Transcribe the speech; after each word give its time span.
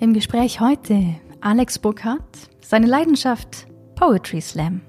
Im 0.00 0.14
Gespräch 0.14 0.60
heute 0.60 1.16
Alex 1.40 1.80
Burkhardt, 1.80 2.20
seine 2.60 2.86
Leidenschaft 2.86 3.66
Poetry 3.96 4.40
Slam. 4.40 4.82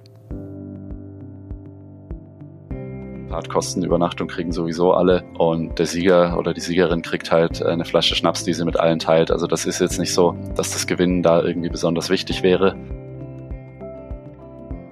Fahrtkostenübernachtung 3.28 4.28
kriegen 4.28 4.52
sowieso 4.52 4.94
alle 4.94 5.24
und 5.40 5.80
der 5.80 5.88
Sieger 5.88 6.38
oder 6.38 6.54
die 6.54 6.62
Siegerin 6.62 7.02
kriegt 7.02 7.32
halt 7.32 7.64
eine 7.66 7.86
Flasche 7.86 8.14
Schnaps, 8.14 8.44
die 8.44 8.54
sie 8.54 8.64
mit 8.66 8.80
allen 8.80 9.00
teilt. 9.00 9.32
Also 9.32 9.48
das 9.48 9.66
ist 9.66 9.82
jetzt 9.82 9.98
nicht 9.98 10.14
so, 10.14 10.38
dass 10.56 10.74
das 10.74 10.86
Gewinnen 10.86 11.24
da 11.24 11.42
irgendwie 11.42 11.70
besonders 11.70 12.12
wichtig 12.12 12.44
wäre. 12.44 12.76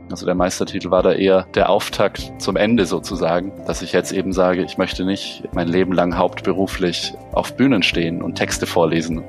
Also 0.10 0.26
der 0.26 0.34
Meistertitel 0.34 0.90
war 0.90 1.04
da 1.04 1.12
eher 1.12 1.46
der 1.54 1.70
Auftakt 1.70 2.42
zum 2.42 2.56
Ende 2.56 2.88
sozusagen, 2.88 3.52
dass 3.68 3.84
ich 3.84 3.94
jetzt 3.94 4.12
eben 4.12 4.34
sage, 4.34 4.64
ich 4.64 4.80
möchte 4.80 5.06
nicht 5.06 5.44
mein 5.54 5.68
Leben 5.68 5.94
lang 5.94 6.18
hauptberuflich 6.18 7.14
auf 7.34 7.56
Bühnen 7.56 7.84
stehen 7.84 8.24
und 8.24 8.34
Texte 8.34 8.66
vorlesen 8.66 9.24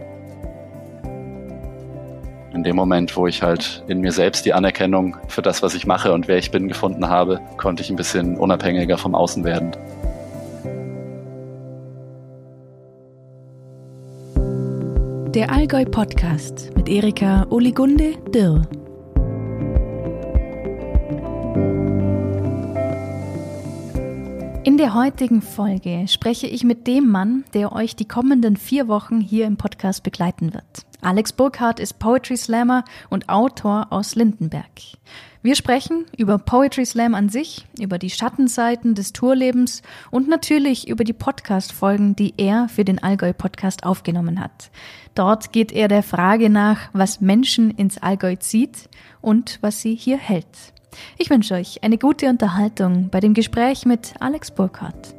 in 2.58 2.64
dem 2.64 2.74
Moment, 2.74 3.16
wo 3.16 3.28
ich 3.28 3.40
halt 3.42 3.84
in 3.86 4.00
mir 4.00 4.10
selbst 4.10 4.44
die 4.44 4.52
Anerkennung 4.52 5.16
für 5.28 5.42
das, 5.42 5.62
was 5.62 5.74
ich 5.74 5.86
mache 5.86 6.12
und 6.12 6.26
wer 6.26 6.38
ich 6.38 6.50
bin, 6.50 6.66
gefunden 6.66 7.08
habe, 7.08 7.40
konnte 7.56 7.84
ich 7.84 7.90
ein 7.90 7.94
bisschen 7.94 8.36
unabhängiger 8.36 8.98
vom 8.98 9.14
Außen 9.14 9.44
werden. 9.44 9.70
Der 15.32 15.52
Allgäu 15.52 15.84
Podcast 15.84 16.72
mit 16.74 16.88
Erika 16.88 17.46
Oligunde 17.48 18.14
Dirr. 18.34 18.62
In 24.68 24.77
der 24.77 24.92
heutigen 24.92 25.40
Folge 25.40 26.04
spreche 26.08 26.46
ich 26.46 26.62
mit 26.62 26.86
dem 26.86 27.08
Mann, 27.08 27.42
der 27.54 27.72
euch 27.72 27.96
die 27.96 28.06
kommenden 28.06 28.58
vier 28.58 28.86
Wochen 28.86 29.18
hier 29.18 29.46
im 29.46 29.56
Podcast 29.56 30.02
begleiten 30.02 30.52
wird. 30.52 30.84
Alex 31.00 31.32
Burkhardt 31.32 31.80
ist 31.80 31.98
Poetry 31.98 32.36
Slammer 32.36 32.84
und 33.08 33.30
Autor 33.30 33.86
aus 33.89 34.14
Lindenberg. 34.14 34.69
Wir 35.41 35.55
sprechen 35.55 36.05
über 36.19 36.36
Poetry 36.36 36.84
Slam 36.84 37.14
an 37.14 37.30
sich, 37.30 37.64
über 37.80 37.96
die 37.96 38.11
Schattenseiten 38.11 38.94
des 38.94 39.14
Tourlebens 39.14 39.80
und 40.11 40.28
natürlich 40.28 40.86
über 40.86 41.05
die 41.05 41.14
Podcast-Folgen, 41.14 42.14
die 42.14 42.34
er 42.36 42.69
für 42.69 42.84
den 42.84 43.02
Allgäu 43.02 43.33
Podcast 43.33 43.84
aufgenommen 43.84 44.39
hat. 44.39 44.70
Dort 45.14 45.50
geht 45.52 45.72
er 45.72 45.89
der 45.89 46.02
Frage 46.02 46.50
nach, 46.50 46.91
was 46.92 47.22
Menschen 47.22 47.70
ins 47.70 47.96
Allgäu 47.96 48.36
zieht 48.36 48.91
und 49.22 49.61
was 49.62 49.80
sie 49.80 49.94
hier 49.94 50.19
hält. 50.19 50.74
Ich 51.17 51.31
wünsche 51.31 51.55
euch 51.55 51.83
eine 51.83 51.98
gute 51.98 52.28
Unterhaltung 52.28 53.11
bei 53.11 53.20
dem 53.20 53.34
Gespräch 53.34 53.86
mit 53.86 54.14
Alex 54.20 54.50
Burkhardt. 54.50 55.14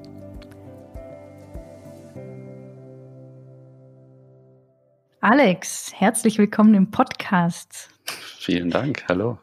Alex, 5.22 5.92
herzlich 5.94 6.38
willkommen 6.38 6.74
im 6.74 6.92
Podcast. 6.92 7.90
Vielen 8.06 8.70
Dank, 8.70 9.04
hallo. 9.10 9.38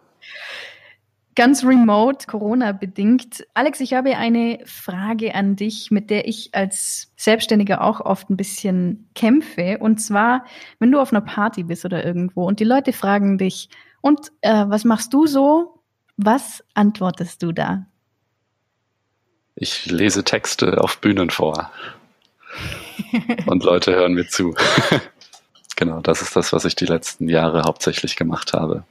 Ganz 1.35 1.63
remote, 1.65 2.27
Corona-bedingt. 2.27 3.47
Alex, 3.53 3.81
ich 3.81 3.93
habe 3.93 4.17
eine 4.17 4.59
Frage 4.65 5.35
an 5.35 5.55
dich, 5.55 5.91
mit 5.91 6.09
der 6.09 6.27
ich 6.27 6.55
als 6.55 7.13
Selbstständiger 7.17 7.83
auch 7.83 8.01
oft 8.01 8.31
ein 8.31 8.39
bisschen 8.39 9.11
kämpfe. 9.15 9.77
Und 9.79 9.99
zwar, 9.99 10.47
wenn 10.79 10.91
du 10.91 10.99
auf 10.99 11.13
einer 11.13 11.21
Party 11.21 11.63
bist 11.65 11.85
oder 11.85 12.03
irgendwo 12.03 12.47
und 12.47 12.59
die 12.59 12.65
Leute 12.65 12.95
fragen 12.95 13.37
dich, 13.37 13.69
und 14.07 14.31
äh, 14.41 14.65
was 14.69 14.85
machst 14.85 15.13
du 15.13 15.27
so? 15.27 15.76
Was 16.17 16.65
antwortest 16.75 17.43
du 17.43 17.53
da? 17.53 17.87
Ich 19.55 19.87
lese 19.87 20.25
Texte 20.25 20.81
auf 20.83 20.99
Bühnen 20.99 21.31
vor. 21.31 21.71
und 23.47 23.63
Leute 23.63 23.95
hören 23.95 24.15
mir 24.15 24.29
zu. 24.29 24.55
Genau, 25.79 26.01
das 26.01 26.23
ist 26.23 26.35
das, 26.35 26.55
was 26.55 26.65
ich 26.65 26.75
die 26.75 26.87
letzten 26.87 27.29
Jahre 27.29 27.65
hauptsächlich 27.65 28.17
gemacht 28.17 28.55
habe. 28.55 28.85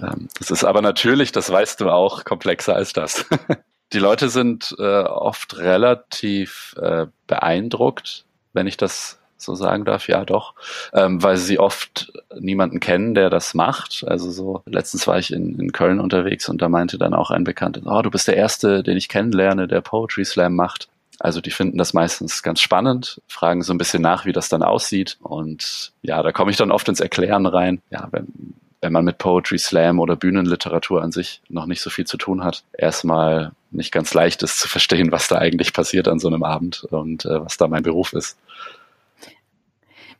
Ähm, 0.00 0.28
es 0.40 0.52
ist 0.52 0.62
aber 0.62 0.82
natürlich, 0.82 1.32
das 1.32 1.50
weißt 1.50 1.80
du 1.80 1.90
auch, 1.90 2.24
komplexer 2.24 2.76
als 2.76 2.92
das. 2.92 3.26
die 3.92 3.98
Leute 3.98 4.28
sind 4.28 4.74
äh, 4.78 5.02
oft 5.02 5.58
relativ 5.58 6.76
äh, 6.80 7.06
beeindruckt, 7.26 8.24
wenn 8.52 8.68
ich 8.68 8.76
das 8.76 9.18
so 9.38 9.54
sagen 9.54 9.84
darf, 9.84 10.08
ja 10.08 10.24
doch, 10.24 10.54
ähm, 10.92 11.22
weil 11.22 11.36
sie 11.36 11.58
oft 11.58 12.12
niemanden 12.38 12.80
kennen, 12.80 13.14
der 13.14 13.30
das 13.30 13.54
macht. 13.54 14.04
Also 14.06 14.30
so, 14.30 14.62
letztens 14.66 15.06
war 15.06 15.18
ich 15.18 15.32
in, 15.32 15.58
in 15.58 15.72
Köln 15.72 16.00
unterwegs 16.00 16.48
und 16.48 16.60
da 16.60 16.68
meinte 16.68 16.98
dann 16.98 17.14
auch 17.14 17.30
ein 17.30 17.44
Bekannter, 17.44 17.82
oh, 17.86 18.02
du 18.02 18.10
bist 18.10 18.28
der 18.28 18.36
Erste, 18.36 18.82
den 18.82 18.96
ich 18.96 19.08
kennenlerne, 19.08 19.68
der 19.68 19.80
Poetry 19.80 20.24
Slam 20.24 20.54
macht. 20.54 20.88
Also 21.20 21.40
die 21.40 21.50
finden 21.50 21.78
das 21.78 21.94
meistens 21.94 22.42
ganz 22.42 22.60
spannend, 22.60 23.20
fragen 23.26 23.62
so 23.62 23.72
ein 23.72 23.78
bisschen 23.78 24.02
nach, 24.02 24.24
wie 24.24 24.32
das 24.32 24.48
dann 24.48 24.62
aussieht. 24.62 25.18
Und 25.20 25.92
ja, 26.02 26.22
da 26.22 26.30
komme 26.30 26.50
ich 26.50 26.56
dann 26.56 26.70
oft 26.70 26.88
ins 26.88 27.00
Erklären 27.00 27.46
rein. 27.46 27.80
Ja, 27.90 28.08
wenn, 28.12 28.54
wenn 28.80 28.92
man 28.92 29.04
mit 29.04 29.18
Poetry 29.18 29.58
Slam 29.58 29.98
oder 29.98 30.14
Bühnenliteratur 30.14 31.02
an 31.02 31.10
sich 31.10 31.40
noch 31.48 31.66
nicht 31.66 31.80
so 31.80 31.90
viel 31.90 32.06
zu 32.06 32.16
tun 32.16 32.44
hat, 32.44 32.62
erstmal 32.72 33.52
nicht 33.70 33.92
ganz 33.92 34.14
leicht 34.14 34.42
ist 34.42 34.60
zu 34.60 34.68
verstehen, 34.68 35.12
was 35.12 35.28
da 35.28 35.38
eigentlich 35.38 35.72
passiert 35.72 36.08
an 36.08 36.20
so 36.20 36.28
einem 36.28 36.44
Abend 36.44 36.84
und 36.84 37.24
äh, 37.24 37.44
was 37.44 37.56
da 37.56 37.66
mein 37.66 37.82
Beruf 37.82 38.12
ist. 38.12 38.38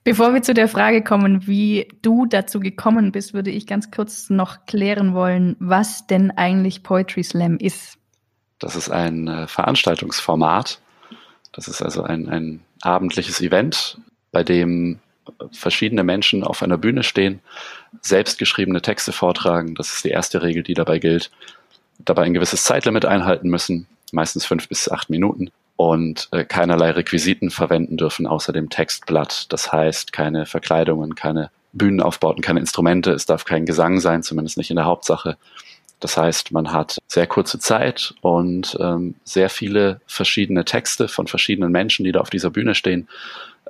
Bevor 0.09 0.33
wir 0.33 0.41
zu 0.41 0.55
der 0.55 0.69
Frage 0.69 1.05
kommen, 1.05 1.47
wie 1.47 1.87
du 2.01 2.25
dazu 2.25 2.61
gekommen 2.61 3.13
bist, 3.13 3.35
würde 3.35 3.51
ich 3.51 3.67
ganz 3.67 3.91
kurz 3.91 4.31
noch 4.31 4.65
klären 4.65 5.13
wollen, 5.13 5.55
was 5.59 6.07
denn 6.07 6.31
eigentlich 6.31 6.83
Poetry 6.83 7.23
Slam 7.23 7.59
ist. 7.59 7.99
Das 8.59 8.75
ist 8.75 8.89
ein 8.89 9.29
äh, 9.29 9.47
Veranstaltungsformat, 9.47 10.81
das 11.53 11.69
ist 11.69 11.83
also 11.83 12.05
ein, 12.05 12.27
ein 12.27 12.61
abendliches 12.81 13.43
Event, 13.43 13.99
bei 14.33 14.43
dem 14.43 14.99
verschiedene 15.53 16.05
Menschen 16.05 16.43
auf 16.43 16.63
einer 16.63 16.79
Bühne 16.79 17.03
stehen, 17.03 17.41
selbstgeschriebene 18.01 18.81
Texte 18.81 19.13
vortragen. 19.13 19.75
Das 19.75 19.93
ist 19.93 20.07
die 20.07 20.09
erste 20.09 20.43
Regel, 20.43 20.63
die 20.63 20.73
dabei 20.73 21.01
gilt. 21.01 21.31
Dabei 21.99 22.23
ein 22.23 22.33
gewisses 22.33 22.65
Zeitlimit 22.65 23.05
einhalten 23.05 23.51
müssen, 23.51 23.87
meistens 24.13 24.47
fünf 24.47 24.71
bis 24.71 24.91
acht 24.91 25.11
Minuten 25.11 25.51
und 25.79 26.29
äh, 26.33 26.45
keinerlei 26.45 26.91
Requisiten 26.91 27.51
verwenden 27.51 27.97
dürfen 27.97 28.27
außer 28.27 28.53
dem 28.53 28.69
Textblatt. 28.69 29.47
Das 29.53 29.71
heißt, 29.71 30.13
keine 30.13 30.45
Verkleidungen, 30.45 31.15
keine 31.15 31.51
Bühnenaufbauten, 31.73 32.43
keine 32.43 32.59
Instrumente. 32.59 33.13
Es 33.13 33.27
darf 33.27 33.45
kein 33.45 33.65
Gesang 33.65 34.01
sein, 34.01 34.25
zumindest 34.25 34.59
nicht 34.59 34.71
in 34.71 34.77
der 34.77 34.87
Hauptsache. 34.87 35.37
Das 36.01 36.17
heißt, 36.17 36.51
man 36.51 36.73
hat 36.73 36.99
sehr 37.07 37.29
kurze 37.29 37.61
Zeit 37.61 38.13
und 38.23 38.77
ähm, 38.81 39.15
sehr 39.23 39.49
viele 39.51 40.01
verschiedene 40.09 40.65
Texte 40.65 41.07
von 41.07 41.29
verschiedenen 41.29 41.71
Menschen, 41.71 42.05
die 42.05 42.11
da 42.11 42.21
auf 42.21 42.31
dieser 42.31 42.51
Bühne 42.51 42.75
stehen. 42.75 43.07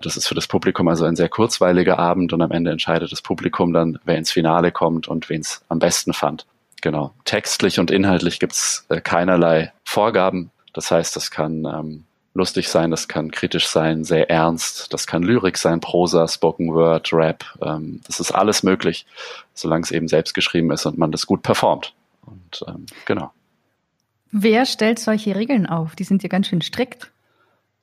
Das 0.01 0.17
ist 0.17 0.27
für 0.27 0.35
das 0.35 0.47
Publikum 0.47 0.89
also 0.89 1.05
ein 1.05 1.17
sehr 1.17 1.29
kurzweiliger 1.29 1.99
Abend 1.99 2.33
und 2.33 2.41
am 2.41 2.53
Ende 2.53 2.71
entscheidet 2.71 3.13
das 3.13 3.21
Publikum 3.21 3.75
dann, 3.75 3.99
wer 4.07 4.17
ins 4.17 4.31
Finale 4.31 4.73
kommt 4.73 5.09
und 5.09 5.29
wen 5.29 5.43
es 5.43 5.63
am 5.69 5.79
besten 5.79 6.15
fand. 6.15 6.47
Genau. 6.81 7.13
Textlich 7.27 7.79
und 7.79 7.91
inhaltlich 7.91 8.41
gibt's 8.41 8.87
äh, 8.89 9.03
keinerlei 9.03 9.75
Vorgaben. 9.85 10.51
Das 10.79 10.93
heißt, 10.93 11.17
das 11.17 11.33
kann 11.33 11.65
ähm, 11.65 12.05
lustig 12.35 12.69
sein, 12.69 12.93
das 12.93 13.09
kann 13.09 13.33
kritisch 13.33 13.67
sein, 13.67 14.05
sehr 14.05 14.31
ernst, 14.31 14.93
das 14.93 15.09
kann 15.09 15.25
Lyrik 15.25 15.59
sein, 15.59 15.81
Prosa, 15.81 16.29
Spoken 16.29 16.73
Word, 16.73 17.13
Rap. 17.13 17.45
Ähm, 17.61 18.01
das 18.07 18.21
ist 18.21 18.31
alles 18.31 18.63
möglich, 18.63 19.05
solange 19.55 19.83
es 19.83 19.91
eben 19.91 20.07
selbst 20.07 20.35
geschrieben 20.35 20.71
ist 20.71 20.87
und 20.87 20.97
man 20.97 21.11
das 21.11 21.27
gut 21.27 21.43
performt. 21.43 21.95
Und 22.25 22.65
ähm, 22.69 22.87
genau. 23.07 23.33
Wer 24.31 24.67
stellt 24.67 25.01
solche 25.01 25.35
Regeln 25.35 25.67
auf? 25.67 25.97
Die 25.97 26.05
sind 26.05 26.23
ja 26.23 26.29
ganz 26.29 26.47
schön 26.47 26.63
strikt. 26.63 27.11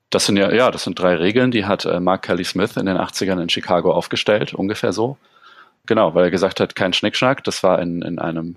Das 0.10 0.26
sind 0.26 0.38
ja, 0.38 0.54
ja, 0.54 0.72
das 0.72 0.86
sind 0.86 0.98
drei 0.98 1.16
Regeln, 1.16 1.52
die 1.52 1.66
hat 1.66 1.84
äh, 1.84 2.00
Mark 2.00 2.22
Kelly 2.22 2.46
Smith 2.46 2.78
in 2.78 2.86
den 2.86 2.96
80ern 2.96 3.42
in 3.42 3.50
Chicago 3.50 3.92
aufgestellt, 3.92 4.54
ungefähr 4.54 4.94
so. 4.94 5.18
Genau, 5.86 6.16
weil 6.16 6.24
er 6.24 6.32
gesagt 6.32 6.62
hat, 6.62 6.78
kein 6.78 6.94
Schnickschnack. 6.94 7.44
Das 7.44 7.62
war 7.62 7.82
in, 7.82 8.02
in 8.04 8.20
einem 8.20 8.56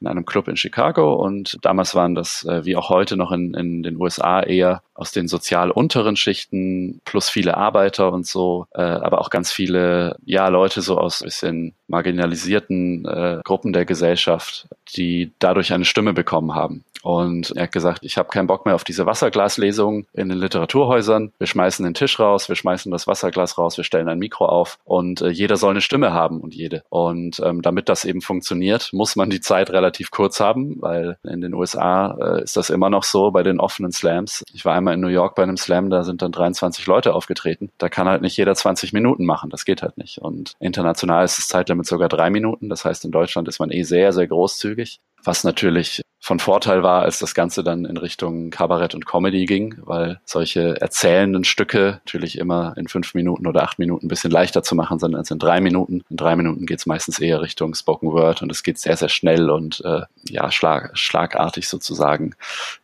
in 0.00 0.06
einem 0.06 0.24
Club 0.24 0.48
in 0.48 0.56
Chicago 0.56 1.14
und 1.14 1.58
damals 1.62 1.94
waren 1.94 2.14
das, 2.14 2.44
äh, 2.44 2.64
wie 2.64 2.76
auch 2.76 2.88
heute 2.88 3.16
noch 3.16 3.32
in, 3.32 3.54
in 3.54 3.82
den 3.82 3.96
USA, 3.96 4.42
eher 4.42 4.82
aus 4.94 5.12
den 5.12 5.28
sozial 5.28 5.70
unteren 5.70 6.16
Schichten 6.16 7.00
plus 7.04 7.28
viele 7.28 7.56
Arbeiter 7.56 8.12
und 8.12 8.26
so, 8.26 8.66
äh, 8.74 8.80
aber 8.80 9.20
auch 9.20 9.30
ganz 9.30 9.52
viele, 9.52 10.16
ja, 10.24 10.48
Leute 10.48 10.82
so 10.82 10.98
aus 10.98 11.22
bisschen 11.22 11.74
marginalisierten 11.88 13.04
äh, 13.06 13.40
Gruppen 13.44 13.72
der 13.72 13.84
Gesellschaft, 13.84 14.68
die 14.94 15.32
dadurch 15.38 15.72
eine 15.72 15.84
Stimme 15.84 16.12
bekommen 16.12 16.54
haben. 16.54 16.84
Und 17.02 17.52
er 17.56 17.64
hat 17.64 17.72
gesagt, 17.72 18.00
ich 18.02 18.18
habe 18.18 18.28
keinen 18.28 18.46
Bock 18.46 18.66
mehr 18.66 18.74
auf 18.74 18.84
diese 18.84 19.06
Wasserglaslesung 19.06 20.06
in 20.12 20.28
den 20.28 20.38
Literaturhäusern. 20.38 21.32
Wir 21.38 21.46
schmeißen 21.46 21.84
den 21.84 21.94
Tisch 21.94 22.18
raus, 22.18 22.48
wir 22.48 22.56
schmeißen 22.56 22.90
das 22.90 23.06
Wasserglas 23.06 23.58
raus, 23.58 23.76
wir 23.76 23.84
stellen 23.84 24.08
ein 24.08 24.18
Mikro 24.18 24.46
auf 24.46 24.78
und 24.84 25.20
äh, 25.20 25.28
jeder 25.28 25.56
soll 25.56 25.70
eine 25.70 25.80
Stimme 25.80 26.12
haben 26.12 26.40
und 26.40 26.54
jede. 26.54 26.82
Und 26.88 27.40
ähm, 27.44 27.62
damit 27.62 27.88
das 27.88 28.04
eben 28.04 28.20
funktioniert, 28.20 28.90
muss 28.92 29.16
man 29.16 29.30
die 29.30 29.40
Zeit 29.40 29.70
relativ 29.70 30.10
kurz 30.10 30.40
haben, 30.40 30.76
weil 30.80 31.18
in 31.22 31.40
den 31.40 31.54
USA 31.54 32.16
äh, 32.20 32.42
ist 32.42 32.56
das 32.56 32.70
immer 32.70 32.90
noch 32.90 33.04
so 33.04 33.30
bei 33.30 33.42
den 33.42 33.60
offenen 33.60 33.92
Slams. 33.92 34.44
Ich 34.52 34.64
war 34.64 34.74
einmal 34.74 34.94
in 34.94 35.00
New 35.00 35.08
York 35.08 35.34
bei 35.34 35.42
einem 35.42 35.56
Slam, 35.56 35.90
da 35.90 36.02
sind 36.02 36.22
dann 36.22 36.32
23 36.32 36.86
Leute 36.86 37.14
aufgetreten. 37.14 37.70
Da 37.78 37.88
kann 37.88 38.08
halt 38.08 38.22
nicht 38.22 38.36
jeder 38.36 38.54
20 38.54 38.92
Minuten 38.92 39.24
machen, 39.24 39.50
das 39.50 39.64
geht 39.64 39.82
halt 39.82 39.98
nicht. 39.98 40.18
Und 40.18 40.54
international 40.58 41.24
ist 41.24 41.38
das 41.38 41.48
Zeitlimit 41.78 41.86
sogar 41.86 42.08
drei 42.08 42.30
Minuten. 42.30 42.68
Das 42.68 42.84
heißt, 42.84 43.04
in 43.04 43.10
Deutschland 43.10 43.48
ist 43.48 43.60
man 43.60 43.70
eh 43.70 43.82
sehr, 43.82 44.12
sehr 44.12 44.26
großzügig, 44.26 45.00
was 45.24 45.44
natürlich 45.44 46.02
von 46.20 46.40
Vorteil 46.40 46.82
war, 46.82 47.02
als 47.02 47.20
das 47.20 47.34
Ganze 47.34 47.62
dann 47.62 47.84
in 47.84 47.96
Richtung 47.96 48.50
Kabarett 48.50 48.94
und 48.94 49.06
Comedy 49.06 49.46
ging, 49.46 49.76
weil 49.84 50.20
solche 50.24 50.80
erzählenden 50.80 51.44
Stücke 51.44 52.00
natürlich 52.04 52.38
immer 52.38 52.74
in 52.76 52.88
fünf 52.88 53.14
Minuten 53.14 53.46
oder 53.46 53.62
acht 53.62 53.78
Minuten 53.78 54.06
ein 54.06 54.08
bisschen 54.08 54.32
leichter 54.32 54.62
zu 54.64 54.74
machen 54.74 54.98
sind 54.98 55.14
als 55.14 55.30
in 55.30 55.38
drei 55.38 55.60
Minuten. 55.60 56.02
In 56.10 56.16
drei 56.16 56.34
Minuten 56.34 56.66
geht 56.66 56.80
es 56.80 56.86
meistens 56.86 57.20
eher 57.20 57.40
Richtung 57.40 57.74
Spoken 57.74 58.10
Word 58.12 58.42
und 58.42 58.50
es 58.50 58.64
geht 58.64 58.78
sehr, 58.78 58.96
sehr 58.96 59.08
schnell 59.08 59.48
und 59.48 59.80
äh, 59.84 60.02
ja, 60.28 60.50
schlag, 60.50 60.98
schlagartig 60.98 61.68
sozusagen, 61.68 62.34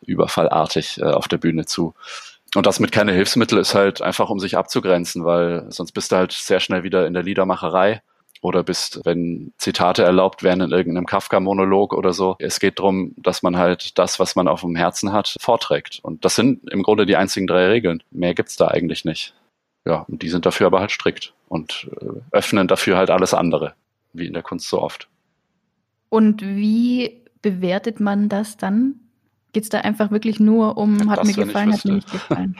überfallartig 0.07 1.01
äh, 1.01 1.05
auf 1.05 1.27
der 1.27 1.39
Bühne 1.39 1.67
zu. 1.67 1.95
Und 2.55 2.67
das 2.67 2.79
mit 2.79 2.93
keine 2.93 3.13
Hilfsmittel 3.13 3.59
ist 3.59 3.75
halt 3.75 4.01
einfach, 4.01 4.31
um 4.31 4.39
sich 4.39 4.57
abzugrenzen, 4.57 5.25
weil 5.25 5.67
sonst 5.71 5.91
bist 5.91 6.13
du 6.13 6.17
halt 6.17 6.31
sehr 6.31 6.61
schnell 6.61 6.85
wieder 6.85 7.05
in 7.05 7.15
der 7.15 7.25
Liedermacherei 7.25 8.01
oder 8.45 8.63
bist, 8.63 9.01
wenn 9.05 9.55
Zitate 9.57 10.03
erlaubt 10.03 10.43
werden 10.43 10.61
in 10.61 10.71
irgendeinem 10.71 11.07
Kafka-Monolog 11.07 11.95
oder 11.95 12.13
so. 12.13 12.37
Es 12.39 12.61
geht 12.61 12.79
darum, 12.79 13.15
dass 13.17 13.43
man 13.43 13.57
halt 13.57 13.99
das, 13.99 14.21
was 14.21 14.37
man 14.37 14.49
auf 14.49 14.61
dem 14.61 14.77
Herzen 14.77 15.15
hat, 15.15 15.37
vorträgt. 15.41 16.01
Und 16.03 16.27
das 16.27 16.37
sind 16.37 16.71
im 16.71 16.83
Grunde 16.83 17.07
die 17.07 17.17
einzigen 17.17 17.47
drei 17.47 17.69
Regeln. 17.69 18.03
Mehr 18.11 18.35
gibt's 18.35 18.57
da 18.57 18.69
eigentlich 18.69 19.07
nicht. 19.07 19.35
Ja, 19.87 20.05
und 20.09 20.21
die 20.21 20.29
sind 20.29 20.45
dafür 20.45 20.67
aber 20.67 20.81
halt 20.81 20.91
strikt 20.91 21.33
und 21.49 21.89
äh, 22.03 22.07
öffnen 22.33 22.69
dafür 22.69 22.99
halt 22.99 23.09
alles 23.09 23.33
andere, 23.33 23.75
wie 24.13 24.27
in 24.27 24.35
der 24.35 24.43
Kunst 24.43 24.69
so 24.69 24.83
oft. 24.83 25.09
Und 26.11 26.43
wie 26.43 27.23
bewertet 27.41 27.99
man 27.99 28.29
das 28.29 28.59
dann? 28.59 29.01
Geht 29.55 29.63
es 29.63 29.69
da 29.69 29.79
einfach 29.79 30.11
wirklich 30.11 30.41
nur 30.41 30.77
um, 30.77 31.09
hat 31.09 31.21
das, 31.21 31.29
mir 31.29 31.45
gefallen, 31.45 31.73
hat 31.73 31.85
mir 31.85 31.95
nicht 31.95 32.11
gefallen? 32.11 32.57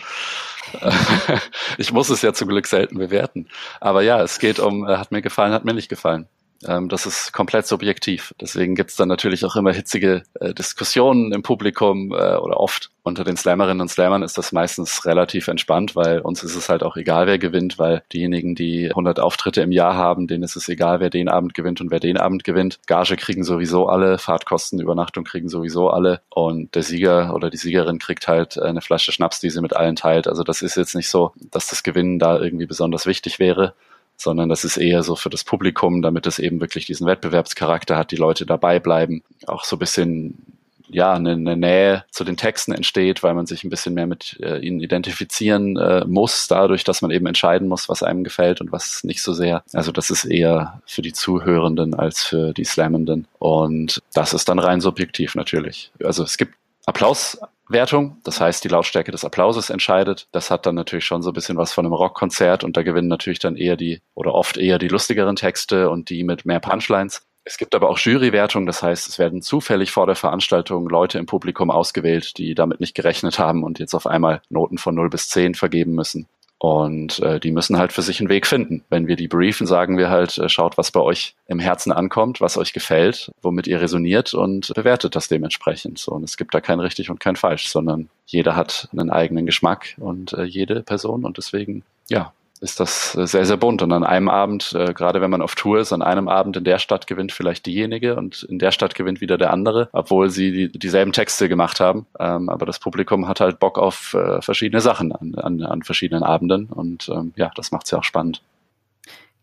ich 1.79 1.93
muss 1.93 2.09
es 2.09 2.23
ja 2.23 2.33
zum 2.33 2.49
Glück 2.49 2.69
selten 2.69 2.99
bewerten. 2.99 3.49
Aber 3.81 4.03
ja, 4.03 4.23
es 4.23 4.39
geht 4.39 4.61
um, 4.61 4.89
äh, 4.89 4.97
hat 4.97 5.11
mir 5.11 5.21
gefallen, 5.21 5.53
hat 5.53 5.65
mir 5.65 5.75
nicht 5.75 5.89
gefallen. 5.89 6.29
Ähm, 6.67 6.89
das 6.89 7.07
ist 7.07 7.33
komplett 7.33 7.67
subjektiv. 7.67 8.35
Deswegen 8.41 8.75
gibt 8.75 8.91
es 8.91 8.97
dann 8.97 9.09
natürlich 9.09 9.45
auch 9.45 9.57
immer 9.57 9.73
hitzige 9.73 10.23
äh, 10.41 10.55
Diskussionen 10.55 11.33
im 11.33 11.43
Publikum 11.43 12.13
äh, 12.13 12.37
oder 12.37 12.59
oft 12.61 12.91
unter 13.03 13.23
den 13.23 13.37
Slammerinnen 13.37 13.83
und 13.83 13.89
Slammern 13.89 14.23
ist 14.23 14.39
das 14.39 14.51
meistens 14.53 15.05
relativ 15.05 15.49
entspannt, 15.49 15.95
weil 15.95 16.21
uns 16.21 16.43
ist 16.43 16.57
es 16.57 16.71
halt 16.71 16.83
auch 16.83 16.97
egal, 16.97 17.27
wer 17.27 17.39
gewinnt, 17.39 17.79
weil 17.79 18.03
diejenigen, 18.15 18.55
die 18.55 18.89
100 18.89 19.21
Auftritte 19.21 19.61
im 19.61 19.73
Jahr 19.73 19.95
haben, 19.95 20.27
denen 20.27 20.43
ist 20.43 20.57
es 20.57 20.69
egal, 20.71 21.01
wer 21.01 21.11
den 21.11 21.29
Abend 21.29 21.53
gewinnt 21.53 21.83
und 21.83 21.91
wer 21.91 22.01
den 22.01 22.17
Abend 22.17 22.45
gewinnt. 22.45 22.81
Gage 22.87 23.17
kriegen 23.17 23.45
sowieso 23.45 23.89
alle, 23.89 24.17
Fahrtkosten, 24.17 24.81
Übernachtung 24.81 25.25
kriegen 25.25 25.51
sowieso 25.51 25.91
alle 25.91 26.23
und 26.31 26.75
der 26.75 26.83
Sieger 26.83 27.35
oder 27.35 27.51
die 27.51 27.59
Siegerin 27.59 27.99
kriegt 27.99 28.27
halt 28.27 28.59
eine 28.59 28.81
Flasche 28.81 29.13
Schnaps, 29.13 29.39
die 29.39 29.51
sie 29.51 29.61
mit 29.61 29.77
allen 29.77 29.97
teilt. 29.97 30.27
Also 30.27 30.43
das 30.43 30.63
ist 30.63 30.77
jetzt 30.77 30.95
nicht 30.95 31.11
so, 31.11 31.33
dass 31.51 31.69
das 31.69 31.83
Gewinnen 31.83 32.19
da 32.19 32.41
irgendwie 32.41 32.67
besonders 32.67 33.05
wichtig 33.05 33.39
wäre 33.39 33.75
sondern 34.17 34.49
das 34.49 34.65
ist 34.65 34.77
eher 34.77 35.03
so 35.03 35.17
für 35.17 35.31
das 35.31 35.45
Publikum, 35.45 36.03
damit 36.03 36.27
es 36.27 36.39
eben 36.39 36.61
wirklich 36.61 36.87
diesen 36.87 37.07
Wettbewerbscharakter 37.07 37.97
hat, 37.97 38.11
die 38.11 38.17
Leute 38.17 38.47
dabei 38.47 38.81
bleiben, 38.81 39.23
auch 39.47 39.65
so 39.65 39.77
ein 39.77 39.81
bisschen 39.81 40.55
ja, 40.89 41.15
eine, 41.15 41.33
eine 41.33 41.57
Nähe 41.57 42.05
zu 42.11 42.25
den 42.25 42.37
Texten 42.37 42.73
entsteht, 42.73 43.23
weil 43.23 43.35
man 43.35 43.47
sich 43.47 43.65
ein 43.65 43.71
bisschen 43.71 43.95
mehr 43.95 44.07
mit 44.07 44.39
äh, 44.41 44.59
ihnen 44.59 44.81
identifizieren 44.81 45.77
äh, 45.77 46.05
muss, 46.07 46.47
dadurch, 46.47 46.85
dass 46.85 47.03
man 47.03 47.11
eben 47.11 47.27
entscheiden 47.27 47.69
muss, 47.69 47.89
was 47.89 48.03
einem 48.03 48.23
gefällt 48.23 48.61
und 48.61 48.71
was 48.71 49.03
nicht 49.03 49.23
so 49.23 49.33
sehr. 49.33 49.65
Also 49.73 49.93
das 49.93 50.11
ist 50.11 50.25
eher 50.25 50.81
für 50.87 51.03
die 51.03 51.13
Zuhörenden 51.13 51.95
als 51.95 52.23
für 52.23 52.53
die 52.53 52.65
Slammenden. 52.65 53.27
Und 53.39 54.03
das 54.13 54.35
ist 54.35 54.49
dann 54.49 54.59
rein 54.59 54.81
subjektiv 54.81 55.35
natürlich. 55.35 55.91
Also 56.03 56.23
es 56.23 56.37
gibt 56.37 56.55
Applaus 56.87 57.39
Wertung. 57.69 58.19
Das 58.25 58.41
heißt, 58.41 58.63
die 58.65 58.69
Lautstärke 58.69 59.11
des 59.11 59.25
Applauses 59.25 59.71
entscheidet. 59.71 60.29
Das 60.33 60.51
hat 60.51 60.67
dann 60.67 60.75
natürlich 60.75 61.05
schon 61.05 61.23
so 61.23 61.31
ein 61.31 61.35
bisschen 61.35 61.57
was 61.57 61.73
von 61.73 61.87
einem 61.87 61.95
Rockkonzert 61.95 62.65
und 62.65 62.77
da 62.77 62.83
gewinnen 62.83 63.09
natürlich 63.09 63.39
dann 63.39 63.57
eher 63.57 63.77
die 63.77 64.01
oder 64.15 64.35
oft 64.35 64.57
eher 64.57 64.79
die 64.79 64.89
lustigeren 64.89 65.37
Texte 65.37 65.91
und 65.91 66.11
die 66.11 66.25
mit 66.25 66.45
mehr 66.45 66.61
Punchlines. 66.61 67.27
Es 67.47 67.59
gibt 67.59 67.75
aber 67.75 67.91
auch 67.91 67.99
Jurywertung, 67.99 68.65
das 68.65 68.83
heißt, 68.83 69.07
es 69.07 69.19
werden 69.19 69.43
zufällig 69.43 69.93
vor 69.93 70.07
der 70.07 70.15
Veranstaltung 70.15 70.89
Leute 70.89 71.19
im 71.19 71.27
Publikum 71.27 71.71
ausgewählt, 71.71 72.39
die 72.39 72.55
damit 72.55 72.81
nicht 72.81 72.95
gerechnet 72.95 73.39
haben 73.39 73.65
und 73.65 73.79
jetzt 73.79 73.95
auf 73.95 74.07
einmal 74.07 74.41
Noten 74.49 74.79
von 74.79 74.95
0 74.95 75.11
bis 75.11 75.29
10 75.29 75.55
vergeben 75.55 75.93
müssen. 75.93 76.27
Und 76.65 77.19
äh, 77.19 77.41
die 77.41 77.51
müssen 77.51 77.77
halt 77.77 77.93
für 77.93 78.01
sich 78.01 78.21
einen 78.21 78.31
Weg 78.31 78.47
finden. 78.47 78.85
Wenn 78.89 79.07
wir 79.07 79.17
die 79.17 79.29
briefen, 79.29 79.67
sagen 79.67 79.99
wir 79.99 80.09
halt, 80.09 80.39
äh, 80.39 80.49
schaut, 80.49 80.79
was 80.79 80.91
bei 80.93 81.01
euch 81.01 81.35
im 81.47 81.59
Herzen 81.59 81.93
ankommt, 81.93 82.41
was 82.41 82.57
euch 82.57 82.73
gefällt, 82.73 83.31
womit 83.43 83.67
ihr 83.67 83.83
resoniert 83.83 84.33
und 84.33 84.73
bewertet 84.75 85.15
das 85.15 85.29
dementsprechend. 85.29 85.99
So, 85.99 86.13
und 86.13 86.25
es 86.25 86.39
gibt 86.39 86.55
da 86.55 86.63
kein 86.63 86.81
richtig 86.81 87.11
und 87.11 87.21
kein 87.21 87.37
falsch, 87.37 87.69
sondern 87.69 88.09
jeder 88.25 88.57
hat 88.57 88.89
einen 88.93 89.11
eigenen 89.11 89.45
Geschmack 89.45 89.95
und 89.99 90.33
äh, 90.33 90.45
jede 90.45 90.83
Person. 90.83 91.27
Und 91.27 91.37
deswegen, 91.37 91.83
ja, 92.09 92.33
ist 92.65 92.81
das 92.81 93.13
sehr, 93.13 93.45
sehr 93.45 93.57
bunt. 93.59 93.83
Und 93.83 93.93
an 93.93 94.05
einem 94.05 94.29
Abend, 94.29 94.73
äh, 94.73 94.95
gerade 94.95 95.21
wenn 95.21 95.31
man 95.31 95.43
auf 95.43 95.55
Tour 95.55 95.79
ist, 95.79 95.93
an 95.93 96.03
einem 96.03 96.29
Abend 96.29 96.57
in 96.57 96.65
der 96.65 96.79
Stadt 96.79 97.07
gewinnt 97.07 97.31
vielleicht 97.31 97.67
diejenige 97.67 98.17
und 98.17 98.43
in 98.45 98.59
der 98.59 98.73
Stadt 98.73 98.95
gewinnt 98.95 99.21
wieder 99.21 99.37
der 99.37 99.53
andere, 99.53 99.91
obwohl 99.93 100.31
sie 100.31 100.51
die, 100.51 100.79
dieselben 100.79 101.13
Texte 101.13 101.49
gemacht 101.49 101.79
haben. 101.79 102.07
Ähm, 102.19 102.49
aber 102.49 102.65
das 102.65 102.79
Publikum 102.79 103.29
hat 103.29 103.41
halt 103.41 103.61
Bock 103.61 103.79
auf 103.79 104.15
äh, 104.15 104.41
verschiedene 104.41 104.81
Sachen 104.81 105.13
an, 105.13 105.35
an, 105.35 105.63
an 105.63 105.83
verschiedenen 105.83 106.23
Abenden. 106.23 106.67
Und 106.67 107.09
ähm, 107.11 107.33
ja, 107.37 107.51
das 107.55 107.71
macht 107.71 107.85
es 107.85 107.91
ja 107.91 107.99
auch 107.99 108.05
spannend. 108.05 108.43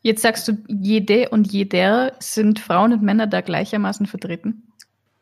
Jetzt 0.01 0.23
sagst 0.23 0.47
du, 0.47 0.57
jede 0.67 1.29
und 1.29 1.51
jeder 1.51 2.13
sind 2.19 2.59
Frauen 2.59 2.91
und 2.91 3.03
Männer 3.03 3.27
da 3.27 3.41
gleichermaßen 3.41 4.07
vertreten? 4.07 4.63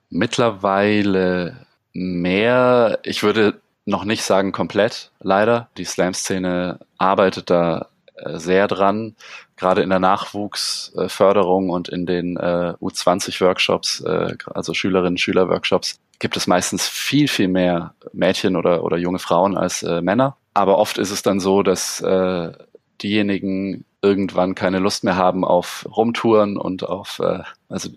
Mittlerweile 0.10 1.66
mehr. 1.92 3.00
Ich 3.04 3.24
würde 3.24 3.60
noch 3.90 4.06
nicht 4.06 4.24
sagen 4.24 4.52
komplett, 4.52 5.12
leider. 5.20 5.68
Die 5.78 5.84
Slam-Szene 5.84 6.80
arbeitet 6.98 7.50
da 7.50 7.88
sehr 8.26 8.68
dran, 8.68 9.16
gerade 9.56 9.82
in 9.82 9.90
der 9.90 10.00
Nachwuchsförderung 10.00 11.70
und 11.70 11.90
in 11.90 12.06
den 12.06 12.38
äh, 12.38 12.74
U20-Workshops, 12.82 14.02
äh, 14.02 14.36
also 14.54 14.74
Schülerinnen, 14.74 15.18
Schüler-Workshops, 15.18 16.00
gibt 16.20 16.38
es 16.38 16.48
meistens 16.48 16.88
viel, 16.88 17.28
viel 17.28 17.48
mehr 17.48 17.94
Mädchen 18.14 18.56
oder, 18.56 18.84
oder 18.84 18.98
junge 18.98 19.20
Frauen 19.20 19.58
als 19.58 19.84
äh, 19.84 20.02
Männer. 20.02 20.36
Aber 20.54 20.78
oft 20.78 20.98
ist 20.98 21.12
es 21.12 21.22
dann 21.22 21.40
so, 21.40 21.64
dass 21.64 22.02
äh, 22.02 22.52
diejenigen 23.02 23.86
irgendwann 24.02 24.56
keine 24.56 24.80
Lust 24.80 25.04
mehr 25.04 25.16
haben 25.16 25.44
auf 25.44 25.88
Rumtouren 25.90 26.58
und 26.58 26.84
auf, 26.84 27.20
äh, 27.20 27.44
also 27.70 27.90